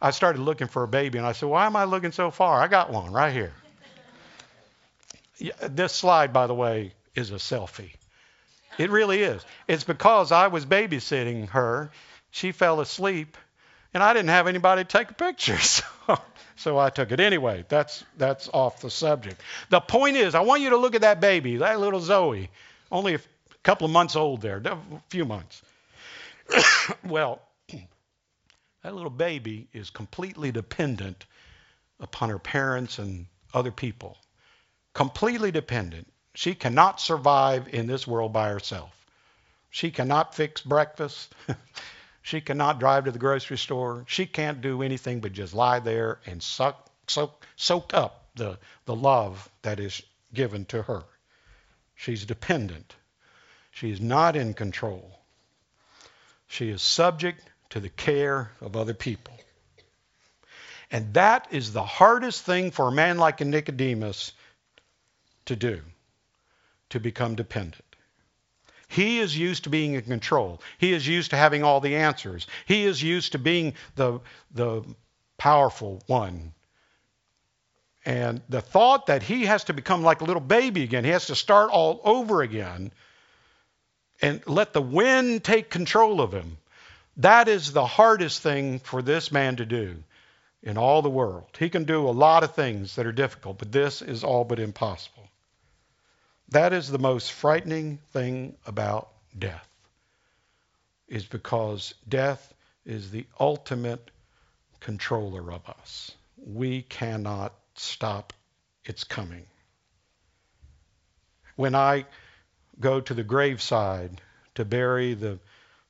I 0.00 0.10
started 0.10 0.40
looking 0.40 0.68
for 0.68 0.84
a 0.84 0.88
baby, 0.88 1.18
and 1.18 1.26
I 1.26 1.32
said, 1.32 1.48
Why 1.48 1.66
am 1.66 1.74
I 1.74 1.84
looking 1.84 2.12
so 2.12 2.30
far? 2.30 2.60
I 2.60 2.68
got 2.68 2.92
one 2.92 3.12
right 3.12 3.32
here. 3.32 3.52
This 5.68 5.92
slide, 5.92 6.32
by 6.32 6.46
the 6.46 6.54
way, 6.54 6.92
is 7.14 7.30
a 7.30 7.36
selfie. 7.36 7.97
It 8.78 8.90
really 8.90 9.22
is. 9.22 9.44
It's 9.66 9.84
because 9.84 10.30
I 10.32 10.46
was 10.46 10.64
babysitting 10.64 11.48
her. 11.50 11.90
She 12.30 12.52
fell 12.52 12.80
asleep, 12.80 13.36
and 13.92 14.02
I 14.02 14.12
didn't 14.12 14.28
have 14.28 14.46
anybody 14.46 14.84
to 14.84 14.88
take 14.88 15.10
a 15.10 15.14
picture. 15.14 15.58
So, 16.06 16.18
so 16.56 16.78
I 16.78 16.90
took 16.90 17.12
it 17.12 17.20
anyway. 17.20 17.64
That's 17.68 18.02
that's 18.16 18.48
off 18.48 18.80
the 18.80 18.90
subject. 18.90 19.40
The 19.68 19.78
point 19.78 20.16
is, 20.16 20.34
I 20.34 20.40
want 20.40 20.62
you 20.62 20.70
to 20.70 20.76
look 20.76 20.94
at 20.96 21.02
that 21.02 21.20
baby, 21.20 21.58
that 21.58 21.78
little 21.78 22.00
Zoe, 22.00 22.50
only 22.90 23.14
a 23.14 23.20
couple 23.62 23.84
of 23.84 23.92
months 23.92 24.16
old 24.16 24.40
there, 24.40 24.56
a 24.64 24.78
few 25.08 25.24
months. 25.24 25.62
well, 27.04 27.42
that 28.82 28.94
little 28.94 29.10
baby 29.10 29.68
is 29.72 29.90
completely 29.90 30.50
dependent 30.50 31.26
upon 32.00 32.30
her 32.30 32.38
parents 32.38 32.98
and 32.98 33.26
other 33.52 33.70
people. 33.70 34.16
Completely 34.94 35.52
dependent. 35.52 36.10
She 36.38 36.54
cannot 36.54 37.00
survive 37.00 37.66
in 37.74 37.88
this 37.88 38.06
world 38.06 38.32
by 38.32 38.50
herself. 38.50 38.94
She 39.70 39.90
cannot 39.90 40.36
fix 40.36 40.60
breakfast. 40.60 41.34
she 42.22 42.40
cannot 42.40 42.78
drive 42.78 43.06
to 43.06 43.10
the 43.10 43.18
grocery 43.18 43.58
store. 43.58 44.04
She 44.06 44.24
can't 44.24 44.60
do 44.60 44.80
anything 44.80 45.18
but 45.18 45.32
just 45.32 45.52
lie 45.52 45.80
there 45.80 46.20
and 46.26 46.40
suck, 46.40 46.92
soak, 47.08 47.44
soak 47.56 47.92
up 47.92 48.28
the, 48.36 48.56
the 48.84 48.94
love 48.94 49.50
that 49.62 49.80
is 49.80 50.00
given 50.32 50.64
to 50.66 50.82
her. 50.82 51.02
She's 51.96 52.24
dependent. 52.24 52.94
She 53.72 53.90
is 53.90 54.00
not 54.00 54.36
in 54.36 54.54
control. 54.54 55.18
She 56.46 56.68
is 56.68 56.82
subject 56.82 57.50
to 57.70 57.80
the 57.80 57.88
care 57.88 58.52
of 58.60 58.76
other 58.76 58.94
people. 58.94 59.34
And 60.92 61.14
that 61.14 61.48
is 61.50 61.72
the 61.72 61.82
hardest 61.82 62.44
thing 62.44 62.70
for 62.70 62.86
a 62.86 62.92
man 62.92 63.18
like 63.18 63.40
Nicodemus 63.40 64.34
to 65.46 65.56
do 65.56 65.82
to 66.90 67.00
become 67.00 67.34
dependent. 67.34 67.84
He 68.88 69.18
is 69.18 69.36
used 69.36 69.64
to 69.64 69.70
being 69.70 69.94
in 69.94 70.02
control. 70.02 70.62
He 70.78 70.92
is 70.92 71.06
used 71.06 71.30
to 71.30 71.36
having 71.36 71.62
all 71.62 71.80
the 71.80 71.96
answers. 71.96 72.46
He 72.66 72.84
is 72.84 73.02
used 73.02 73.32
to 73.32 73.38
being 73.38 73.74
the, 73.96 74.20
the 74.52 74.82
powerful 75.36 76.02
one. 76.06 76.54
And 78.06 78.40
the 78.48 78.62
thought 78.62 79.06
that 79.06 79.22
he 79.22 79.44
has 79.44 79.64
to 79.64 79.74
become 79.74 80.02
like 80.02 80.22
a 80.22 80.24
little 80.24 80.40
baby 80.40 80.82
again, 80.84 81.04
he 81.04 81.10
has 81.10 81.26
to 81.26 81.34
start 81.34 81.70
all 81.70 82.00
over 82.04 82.40
again 82.40 82.92
and 84.22 84.40
let 84.46 84.72
the 84.72 84.82
wind 84.82 85.44
take 85.44 85.70
control 85.70 86.20
of 86.20 86.32
him, 86.32 86.56
that 87.18 87.48
is 87.48 87.72
the 87.72 87.86
hardest 87.86 88.42
thing 88.42 88.78
for 88.78 89.02
this 89.02 89.30
man 89.30 89.56
to 89.56 89.66
do 89.66 90.02
in 90.62 90.78
all 90.78 91.02
the 91.02 91.10
world. 91.10 91.48
He 91.58 91.68
can 91.68 91.84
do 91.84 92.08
a 92.08 92.10
lot 92.10 92.44
of 92.44 92.54
things 92.54 92.96
that 92.96 93.06
are 93.06 93.12
difficult, 93.12 93.58
but 93.58 93.70
this 93.70 94.02
is 94.02 94.24
all 94.24 94.44
but 94.44 94.58
impossible. 94.58 95.17
That 96.50 96.72
is 96.72 96.88
the 96.88 96.98
most 96.98 97.32
frightening 97.32 97.98
thing 98.12 98.56
about 98.66 99.10
death, 99.38 99.68
is 101.06 101.26
because 101.26 101.92
death 102.08 102.54
is 102.86 103.10
the 103.10 103.26
ultimate 103.38 104.10
controller 104.80 105.52
of 105.52 105.68
us. 105.68 106.12
We 106.38 106.82
cannot 106.82 107.52
stop 107.74 108.32
its 108.84 109.04
coming. 109.04 109.44
When 111.56 111.74
I 111.74 112.06
go 112.80 113.00
to 113.02 113.12
the 113.12 113.24
graveside 113.24 114.22
to 114.54 114.64
bury 114.64 115.12
the, 115.12 115.38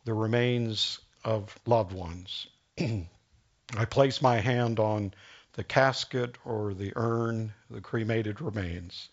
the 0.05 0.15
remains 0.15 0.99
of 1.25 1.57
loved 1.67 1.93
ones, 1.93 2.49
I 2.81 3.85
place 3.89 4.21
my 4.21 4.41
hand 4.41 4.81
on 4.81 5.15
the 5.53 5.63
casket 5.63 6.37
or 6.45 6.75
the 6.75 6.93
urn, 6.97 7.53
the 7.71 7.81
cremated 7.81 8.41
remains 8.41 9.09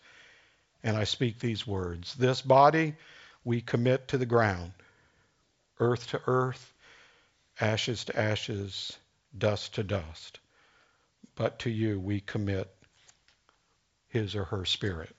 and 0.86 0.96
I 0.96 1.02
speak 1.02 1.40
these 1.40 1.66
words 1.66 2.14
This 2.14 2.40
body 2.40 2.94
we 3.44 3.60
commit 3.60 4.08
to 4.08 4.18
the 4.18 4.26
ground, 4.26 4.72
earth 5.80 6.10
to 6.10 6.22
earth, 6.26 6.72
ashes 7.60 8.04
to 8.04 8.18
ashes, 8.18 8.96
dust 9.36 9.74
to 9.74 9.82
dust. 9.82 10.38
But 11.34 11.58
to 11.60 11.70
you 11.70 11.98
we 11.98 12.20
commit 12.20 12.72
his 14.08 14.36
or 14.36 14.44
her 14.44 14.64
spirit. 14.64 15.14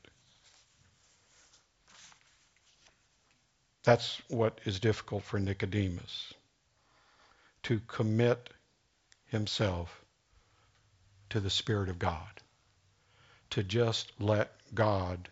That's 3.83 4.21
what 4.29 4.59
is 4.63 4.79
difficult 4.79 5.23
for 5.23 5.37
Nicodemus 5.37 6.33
to 7.63 7.81
commit 7.87 8.49
himself 9.25 10.01
to 11.29 11.41
the 11.41 11.49
Spirit 11.49 11.89
of 11.89 11.99
God, 11.99 12.41
to 13.49 13.63
just 13.63 14.11
let 14.19 14.51
God 14.73 15.29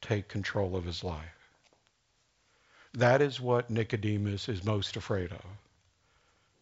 take 0.00 0.28
control 0.28 0.76
of 0.76 0.84
his 0.84 1.04
life. 1.04 1.48
That 2.94 3.22
is 3.22 3.40
what 3.40 3.70
Nicodemus 3.70 4.48
is 4.48 4.64
most 4.64 4.96
afraid 4.96 5.30
of 5.32 5.44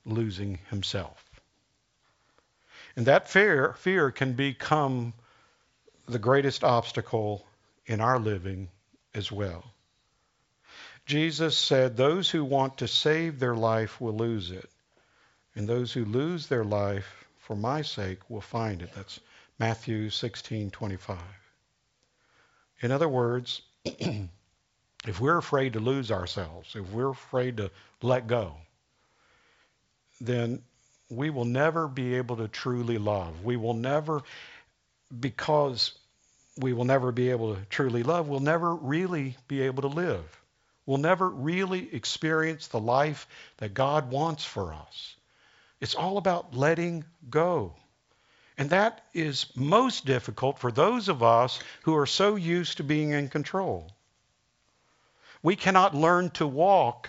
losing 0.04 0.58
himself. 0.70 1.24
And 2.96 3.06
that 3.06 3.28
fear, 3.28 3.74
fear 3.74 4.10
can 4.10 4.32
become 4.32 5.12
the 6.06 6.18
greatest 6.18 6.64
obstacle 6.64 7.46
in 7.86 8.00
our 8.00 8.18
living 8.18 8.68
as 9.14 9.30
well. 9.30 9.64
Jesus 11.06 11.56
said, 11.56 11.96
Those 11.96 12.28
who 12.28 12.44
want 12.44 12.78
to 12.78 12.88
save 12.88 13.38
their 13.38 13.54
life 13.54 14.00
will 14.00 14.16
lose 14.16 14.50
it, 14.50 14.68
and 15.54 15.68
those 15.68 15.92
who 15.92 16.04
lose 16.04 16.46
their 16.46 16.64
life 16.64 17.24
for 17.38 17.56
my 17.56 17.82
sake 17.82 18.18
will 18.28 18.42
find 18.42 18.82
it. 18.82 18.92
That's 18.94 19.20
Matthew 19.58 20.10
16:25. 20.10 21.18
In 22.80 22.92
other 22.92 23.08
words, 23.08 23.62
if 23.84 25.20
we're 25.20 25.38
afraid 25.38 25.72
to 25.74 25.80
lose 25.80 26.10
ourselves, 26.10 26.74
if 26.74 26.90
we're 26.90 27.10
afraid 27.10 27.56
to 27.58 27.70
let 28.02 28.26
go, 28.26 28.54
then 30.20 30.62
we 31.10 31.30
will 31.30 31.44
never 31.44 31.88
be 31.88 32.14
able 32.16 32.36
to 32.36 32.48
truly 32.48 32.98
love. 32.98 33.44
We 33.44 33.56
will 33.56 33.74
never, 33.74 34.22
because 35.18 35.92
we 36.58 36.72
will 36.72 36.84
never 36.84 37.12
be 37.12 37.30
able 37.30 37.54
to 37.54 37.60
truly 37.70 38.02
love, 38.02 38.28
we'll 38.28 38.40
never 38.40 38.74
really 38.74 39.36
be 39.46 39.62
able 39.62 39.82
to 39.82 39.88
live. 39.88 40.24
We'll 40.86 40.98
never 40.98 41.28
really 41.28 41.94
experience 41.94 42.68
the 42.68 42.80
life 42.80 43.26
that 43.58 43.74
God 43.74 44.10
wants 44.10 44.44
for 44.44 44.72
us. 44.72 45.16
It's 45.80 45.94
all 45.94 46.16
about 46.16 46.56
letting 46.56 47.04
go. 47.28 47.74
And 48.58 48.70
that 48.70 49.04
is 49.14 49.46
most 49.54 50.04
difficult 50.04 50.58
for 50.58 50.72
those 50.72 51.08
of 51.08 51.22
us 51.22 51.60
who 51.82 51.96
are 51.96 52.06
so 52.06 52.34
used 52.34 52.78
to 52.78 52.82
being 52.82 53.12
in 53.12 53.28
control. 53.28 53.92
We 55.44 55.54
cannot 55.54 55.94
learn 55.94 56.30
to 56.30 56.46
walk 56.46 57.08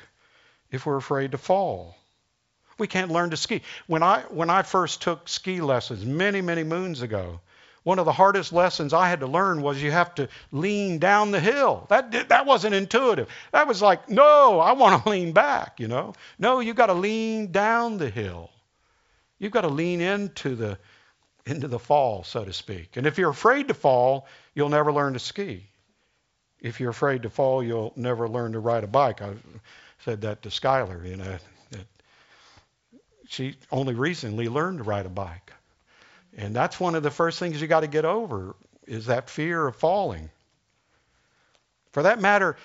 if 0.70 0.86
we're 0.86 0.98
afraid 0.98 1.32
to 1.32 1.40
fall. 1.40 1.98
We 2.78 2.86
can't 2.86 3.10
learn 3.10 3.32
to 3.32 3.38
ski. 3.38 3.64
When 3.88 4.04
I 4.04 4.22
when 4.30 4.52
I 4.52 4.62
first 4.62 5.02
took 5.02 5.28
ski 5.28 5.60
lessons 5.60 6.06
many 6.06 6.42
many 6.42 6.64
moons 6.64 7.02
ago, 7.02 7.42
one 7.82 7.98
of 7.98 8.06
the 8.06 8.14
hardest 8.14 8.54
lessons 8.54 8.94
I 8.94 9.10
had 9.10 9.22
to 9.22 9.28
learn 9.28 9.64
was 9.64 9.82
you 9.82 9.90
have 9.90 10.14
to 10.16 10.30
lean 10.52 11.00
down 11.00 11.32
the 11.32 11.40
hill. 11.40 11.88
That 11.90 12.30
that 12.30 12.46
wasn't 12.46 12.76
intuitive. 12.76 13.28
That 13.52 13.68
was 13.68 13.82
like, 13.82 14.08
no, 14.08 14.60
I 14.60 14.74
want 14.74 15.04
to 15.04 15.10
lean 15.16 15.32
back, 15.32 15.80
you 15.80 15.88
know. 15.88 16.14
No, 16.38 16.60
you 16.60 16.76
got 16.76 16.88
to 16.88 16.94
lean 16.94 17.52
down 17.52 17.98
the 17.98 18.12
hill. 18.12 18.52
You've 19.40 19.52
got 19.52 19.62
to 19.62 19.70
lean 19.70 20.00
into 20.00 20.56
the 20.56 20.78
into 21.46 21.68
the 21.68 21.80
fall, 21.80 22.24
so 22.24 22.44
to 22.46 22.54
speak. 22.54 22.98
And 22.98 23.08
if 23.08 23.18
you're 23.18 23.30
afraid 23.30 23.68
to 23.70 23.74
fall, 23.74 24.28
you'll 24.54 24.70
never 24.70 24.92
learn 24.92 25.14
to 25.14 25.20
ski. 25.20 25.66
If 26.62 26.80
you're 26.80 26.92
afraid 26.92 27.24
to 27.24 27.30
fall, 27.30 27.64
you'll 27.64 27.94
never 27.96 28.28
learn 28.28 28.52
to 28.54 28.60
ride 28.60 28.84
a 28.84 28.88
bike. 28.88 29.22
I 29.22 29.34
said 30.04 30.22
that 30.22 30.42
to 30.44 30.50
Skylar, 30.50 31.08
you 31.08 31.18
know 31.18 31.38
she 33.30 33.56
only 33.72 33.94
recently 33.94 34.50
learned 34.50 34.80
to 34.80 34.84
ride 34.84 35.06
a 35.06 35.10
bike. 35.10 35.54
And 36.36 36.56
that's 36.56 36.80
one 36.80 36.96
of 36.96 37.04
the 37.04 37.12
first 37.12 37.38
things 37.40 37.62
you 37.62 37.68
got 37.68 37.82
to 37.82 37.88
get 37.88 38.04
over 38.04 38.56
is 38.88 39.06
that 39.06 39.30
fear 39.30 39.68
of 39.68 39.76
falling. 39.76 40.30
For 41.92 42.04
that 42.04 42.20
matter, 42.20 42.58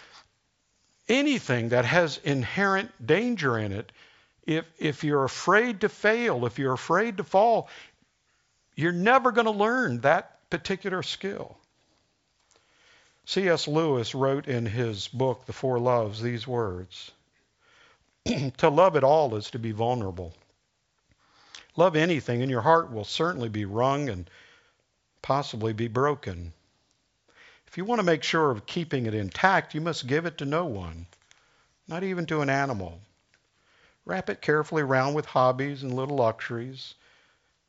anything 1.09 1.69
that 1.69 1.85
has 1.85 2.19
inherent 2.25 2.91
danger 3.07 3.59
in 3.59 3.73
it, 3.73 3.93
if, 4.47 4.65
if 4.79 5.05
you're 5.05 5.25
afraid 5.25 5.83
to 5.83 5.91
fail, 5.91 6.47
if 6.47 6.59
you're 6.59 6.73
afraid 6.73 7.19
to 7.19 7.25
fall, 7.25 7.69
you're 8.75 8.93
never 8.93 9.33
going 9.33 9.47
to 9.47 9.51
learn 9.51 10.01
that 10.01 10.49
particular 10.51 11.03
skill. 11.03 11.57
C.S. 13.27 13.67
Lewis 13.67 14.15
wrote 14.15 14.49
in 14.49 14.67
his 14.67 15.09
book, 15.09 15.47
The 15.47 15.53
Four 15.53 15.79
Loves, 15.79 16.21
these 16.21 16.47
words 16.47 17.11
To 18.59 18.69
love 18.69 18.97
at 18.97 19.05
all 19.05 19.35
is 19.37 19.51
to 19.51 19.59
be 19.59 19.73
vulnerable. 19.73 20.35
Love 21.77 21.97
anything, 21.97 22.43
and 22.43 22.51
your 22.51 22.61
heart 22.61 22.93
will 22.93 23.05
certainly 23.05 23.49
be 23.49 23.65
wrung 23.65 24.09
and 24.09 24.31
possibly 25.23 25.73
be 25.73 25.89
broken. 25.89 26.53
If 27.67 27.77
you 27.77 27.85
want 27.85 27.99
to 27.99 28.05
make 28.05 28.23
sure 28.23 28.51
of 28.51 28.67
keeping 28.67 29.07
it 29.07 29.15
intact, 29.15 29.75
you 29.75 29.81
must 29.81 30.07
give 30.07 30.27
it 30.27 30.39
to 30.39 30.45
no 30.45 30.65
one, 30.67 31.07
not 31.89 32.05
even 32.05 32.27
to 32.27 32.41
an 32.41 32.49
animal. 32.49 33.01
Wrap 34.05 34.31
it 34.31 34.43
carefully 34.43 34.83
around 34.83 35.15
with 35.15 35.27
hobbies 35.27 35.83
and 35.83 35.95
little 35.95 36.17
luxuries. 36.17 36.95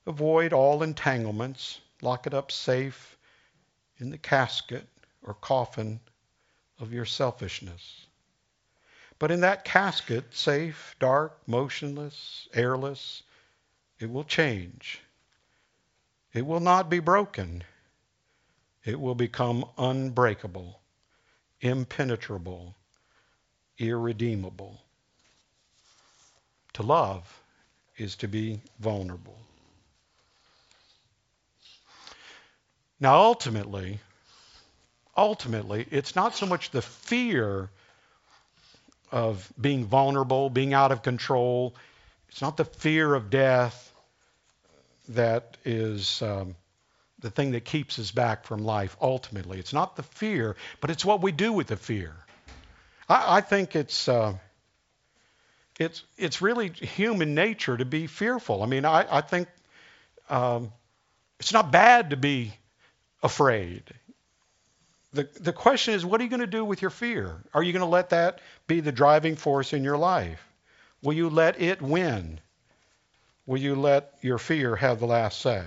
Avoid 0.07 0.53
all 0.53 0.83
entanglements. 0.83 1.79
Lock 2.01 2.27
it 2.27 2.33
up 2.33 2.51
safe 2.51 3.17
in 3.97 4.09
the 4.09 4.17
casket 4.17 4.87
or 5.23 5.33
coffin 5.33 5.99
of 6.79 6.93
your 6.93 7.05
selfishness. 7.05 8.05
But 9.17 9.31
in 9.31 9.41
that 9.41 9.63
casket, 9.63 10.35
safe, 10.35 10.95
dark, 10.99 11.39
motionless, 11.47 12.47
airless, 12.53 13.23
it 13.99 14.11
will 14.11 14.25
change. 14.25 15.01
It 16.33 16.45
will 16.45 16.59
not 16.59 16.89
be 16.89 16.99
broken. 16.99 17.63
It 18.83 18.99
will 18.99 19.15
become 19.15 19.65
unbreakable, 19.77 20.81
impenetrable, 21.61 22.75
irredeemable. 23.79 24.81
To 26.73 26.83
love 26.83 27.41
is 27.97 28.15
to 28.17 28.27
be 28.27 28.59
vulnerable. 28.79 29.39
Now, 32.99 33.17
ultimately, 33.21 33.99
ultimately, 35.15 35.85
it's 35.91 36.15
not 36.15 36.35
so 36.35 36.45
much 36.45 36.71
the 36.71 36.81
fear 36.81 37.69
of 39.11 39.51
being 39.59 39.85
vulnerable, 39.85 40.49
being 40.49 40.73
out 40.73 40.91
of 40.91 41.01
control. 41.01 41.75
It's 42.29 42.41
not 42.41 42.57
the 42.57 42.65
fear 42.65 43.13
of 43.13 43.29
death 43.29 43.91
that 45.09 45.57
is 45.65 46.21
um, 46.21 46.55
the 47.19 47.29
thing 47.29 47.51
that 47.51 47.65
keeps 47.65 47.99
us 47.99 48.11
back 48.11 48.45
from 48.45 48.63
life 48.63 48.97
ultimately. 49.01 49.59
It's 49.59 49.73
not 49.73 49.95
the 49.95 50.03
fear, 50.03 50.55
but 50.81 50.89
it's 50.89 51.05
what 51.05 51.21
we 51.21 51.31
do 51.31 51.53
with 51.53 51.67
the 51.67 51.77
fear. 51.77 52.15
I, 53.07 53.37
I 53.37 53.41
think 53.41 53.75
it's. 53.75 54.07
Uh, 54.07 54.35
it's 55.79 56.03
it's 56.17 56.41
really 56.41 56.69
human 56.69 57.35
nature 57.35 57.75
to 57.75 57.85
be 57.85 58.07
fearful. 58.07 58.63
I 58.63 58.65
mean, 58.65 58.85
I, 58.85 59.05
I 59.17 59.21
think 59.21 59.49
um, 60.29 60.71
it's 61.39 61.51
not 61.51 61.71
bad 61.71 62.11
to 62.11 62.17
be 62.17 62.53
afraid. 63.25 63.83
The, 65.11 65.27
the 65.39 65.53
question 65.53 65.93
is, 65.93 66.05
what 66.05 66.21
are 66.21 66.23
you 66.23 66.29
going 66.29 66.39
to 66.41 66.47
do 66.47 66.63
with 66.63 66.81
your 66.81 66.91
fear? 66.91 67.35
Are 67.53 67.63
you 67.63 67.73
going 67.73 67.81
to 67.81 67.87
let 67.89 68.11
that 68.11 68.39
be 68.67 68.79
the 68.79 68.91
driving 68.91 69.35
force 69.35 69.73
in 69.73 69.83
your 69.83 69.97
life? 69.97 70.41
Will 71.01 71.13
you 71.13 71.29
let 71.29 71.59
it 71.61 71.81
win? 71.81 72.39
Will 73.45 73.57
you 73.57 73.75
let 73.75 74.13
your 74.21 74.37
fear 74.37 74.75
have 74.75 74.99
the 74.99 75.07
last 75.07 75.41
say? 75.41 75.63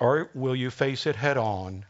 Or 0.00 0.30
will 0.34 0.56
you 0.56 0.70
face 0.70 1.06
it 1.06 1.16
head 1.16 1.36
on 1.36 1.84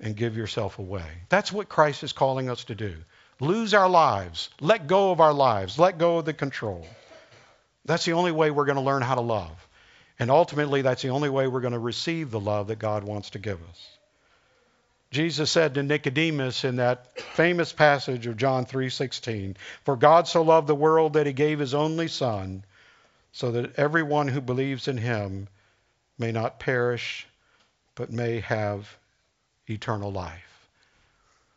and 0.00 0.16
give 0.16 0.36
yourself 0.36 0.78
away? 0.78 1.06
That's 1.28 1.52
what 1.52 1.68
Christ 1.68 2.02
is 2.02 2.12
calling 2.12 2.50
us 2.50 2.64
to 2.64 2.74
do. 2.74 2.94
Lose 3.40 3.74
our 3.74 3.88
lives, 3.88 4.50
let 4.60 4.86
go 4.86 5.10
of 5.10 5.20
our 5.20 5.32
lives, 5.32 5.78
let 5.78 5.98
go 5.98 6.18
of 6.18 6.24
the 6.24 6.32
control. 6.32 6.86
That's 7.84 8.04
the 8.04 8.12
only 8.12 8.32
way 8.32 8.50
we're 8.50 8.66
going 8.66 8.76
to 8.76 8.82
learn 8.82 9.02
how 9.02 9.16
to 9.16 9.20
love. 9.20 9.68
And 10.22 10.30
ultimately, 10.30 10.82
that's 10.82 11.02
the 11.02 11.08
only 11.08 11.28
way 11.28 11.48
we're 11.48 11.62
going 11.62 11.72
to 11.72 11.80
receive 11.80 12.30
the 12.30 12.38
love 12.38 12.68
that 12.68 12.78
God 12.78 13.02
wants 13.02 13.30
to 13.30 13.40
give 13.40 13.58
us. 13.68 13.88
Jesus 15.10 15.50
said 15.50 15.74
to 15.74 15.82
Nicodemus 15.82 16.62
in 16.62 16.76
that 16.76 17.18
famous 17.18 17.72
passage 17.72 18.28
of 18.28 18.36
John 18.36 18.64
3:16, 18.64 19.56
"For 19.82 19.96
God 19.96 20.28
so 20.28 20.42
loved 20.42 20.68
the 20.68 20.76
world 20.76 21.14
that 21.14 21.26
he 21.26 21.32
gave 21.32 21.58
his 21.58 21.74
only 21.74 22.06
son, 22.06 22.64
so 23.32 23.50
that 23.50 23.76
everyone 23.76 24.28
who 24.28 24.40
believes 24.40 24.86
in 24.86 24.96
him 24.96 25.48
may 26.18 26.30
not 26.30 26.60
perish, 26.60 27.26
but 27.96 28.12
may 28.12 28.38
have 28.38 28.96
eternal 29.68 30.12
life." 30.12 30.68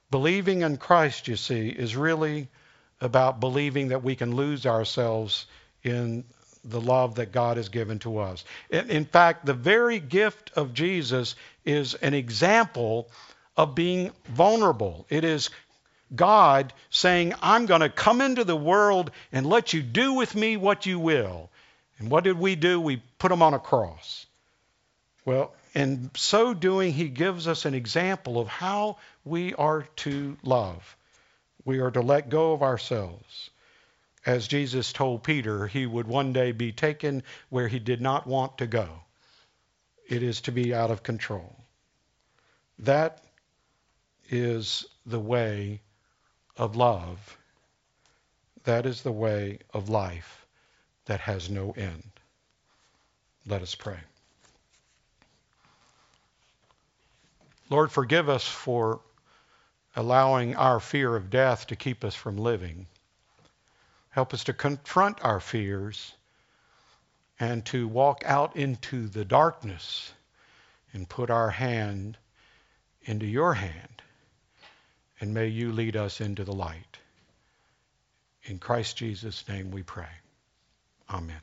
Believing 0.10 0.64
in 0.64 0.78
Christ, 0.78 1.28
you 1.28 1.36
see, 1.36 1.70
is 1.70 1.96
really 1.96 2.48
about 3.00 3.40
believing 3.40 3.90
that 3.90 4.02
we 4.02 4.16
can 4.16 4.36
lose 4.36 4.66
ourselves 4.66 5.46
in 5.84 6.26
the 6.66 6.82
love 6.82 7.16
that 7.16 7.32
God 7.32 7.58
has 7.58 7.70
given 7.70 8.00
to 8.00 8.18
us. 8.18 8.44
In 8.70 9.06
fact, 9.06 9.46
the 9.46 9.54
very 9.54 10.00
gift 10.00 10.52
of 10.56 10.74
Jesus 10.74 11.36
is 11.64 11.94
an 11.96 12.14
example 12.14 13.10
of 13.56 13.76
being 13.76 14.12
vulnerable. 14.26 15.06
It 15.10 15.24
is 15.24 15.50
God 16.14 16.74
saying, 16.90 17.34
I'm 17.42 17.66
going 17.66 17.82
to 17.82 17.90
come 17.90 18.22
into 18.22 18.44
the 18.44 18.56
world 18.56 19.12
and 19.32 19.46
let 19.46 19.74
you 19.74 19.82
do 19.82 20.14
with 20.14 20.36
me 20.36 20.58
what 20.58 20.86
you 20.86 21.00
will. 21.00 21.50
And 22.00 22.10
what 22.10 22.24
did 22.24 22.38
we 22.38 22.56
do? 22.56 22.82
We 22.82 23.02
put 23.18 23.32
him 23.32 23.42
on 23.42 23.54
a 23.54 23.60
cross. 23.60 24.26
Well, 25.24 25.54
in 25.74 26.12
so 26.16 26.54
doing, 26.54 26.94
he 26.94 27.10
gives 27.10 27.48
us 27.48 27.66
an 27.66 27.74
example 27.74 28.40
of 28.40 28.48
how 28.48 28.98
we 29.24 29.54
are 29.54 29.84
to 29.98 30.38
love. 30.44 30.96
We 31.64 31.80
are 31.80 31.92
to 31.92 32.02
let 32.02 32.30
go 32.30 32.54
of 32.54 32.62
ourselves. 32.62 33.50
As 34.26 34.48
Jesus 34.48 34.92
told 34.92 35.24
Peter, 35.24 35.68
he 35.68 35.86
would 35.86 36.08
one 36.08 36.34
day 36.34 36.52
be 36.52 36.72
taken 36.72 37.22
where 37.50 37.68
he 37.68 37.80
did 37.80 38.02
not 38.02 38.26
want 38.26 38.58
to 38.58 38.66
go. 38.66 38.90
It 40.08 40.24
is 40.24 40.42
to 40.42 40.52
be 40.52 40.74
out 40.74 40.90
of 40.90 41.04
control. 41.04 41.56
That 42.80 43.24
is 44.30 44.86
the 45.06 45.20
way 45.20 45.82
of 46.58 46.76
love. 46.76 47.38
That 48.64 48.88
is 48.88 49.04
the 49.04 49.12
way 49.12 49.60
of 49.74 49.90
life 49.90 50.46
that 51.06 51.20
has 51.22 51.50
no 51.50 51.72
end. 51.72 52.10
Let 53.46 53.62
us 53.62 53.76
pray. 53.76 54.00
Lord, 57.70 57.92
forgive 57.92 58.28
us 58.28 58.48
for 58.48 59.02
allowing 59.96 60.56
our 60.56 60.80
fear 60.80 61.16
of 61.16 61.30
death 61.30 61.68
to 61.68 61.76
keep 61.76 62.04
us 62.04 62.16
from 62.16 62.38
living. 62.38 62.88
Help 64.16 64.34
us 64.34 64.46
to 64.46 64.54
confront 64.54 65.22
our 65.26 65.42
fears 65.42 66.14
and 67.38 67.66
to 67.66 67.86
walk 67.86 68.24
out 68.26 68.56
into 68.56 69.10
the 69.10 69.26
darkness 69.26 70.14
and 70.94 71.10
put 71.10 71.30
our 71.30 71.50
hand 71.50 72.18
into 73.04 73.26
your 73.26 73.54
hand. 73.54 74.02
And 75.20 75.34
may 75.34 75.48
you 75.48 75.74
lead 75.74 75.98
us 75.98 76.22
into 76.22 76.46
the 76.46 76.54
light. 76.54 76.98
In 78.46 78.58
Christ 78.58 78.96
Jesus' 78.96 79.46
name 79.50 79.72
we 79.72 79.84
pray. 79.84 80.08
Amen. 81.10 81.42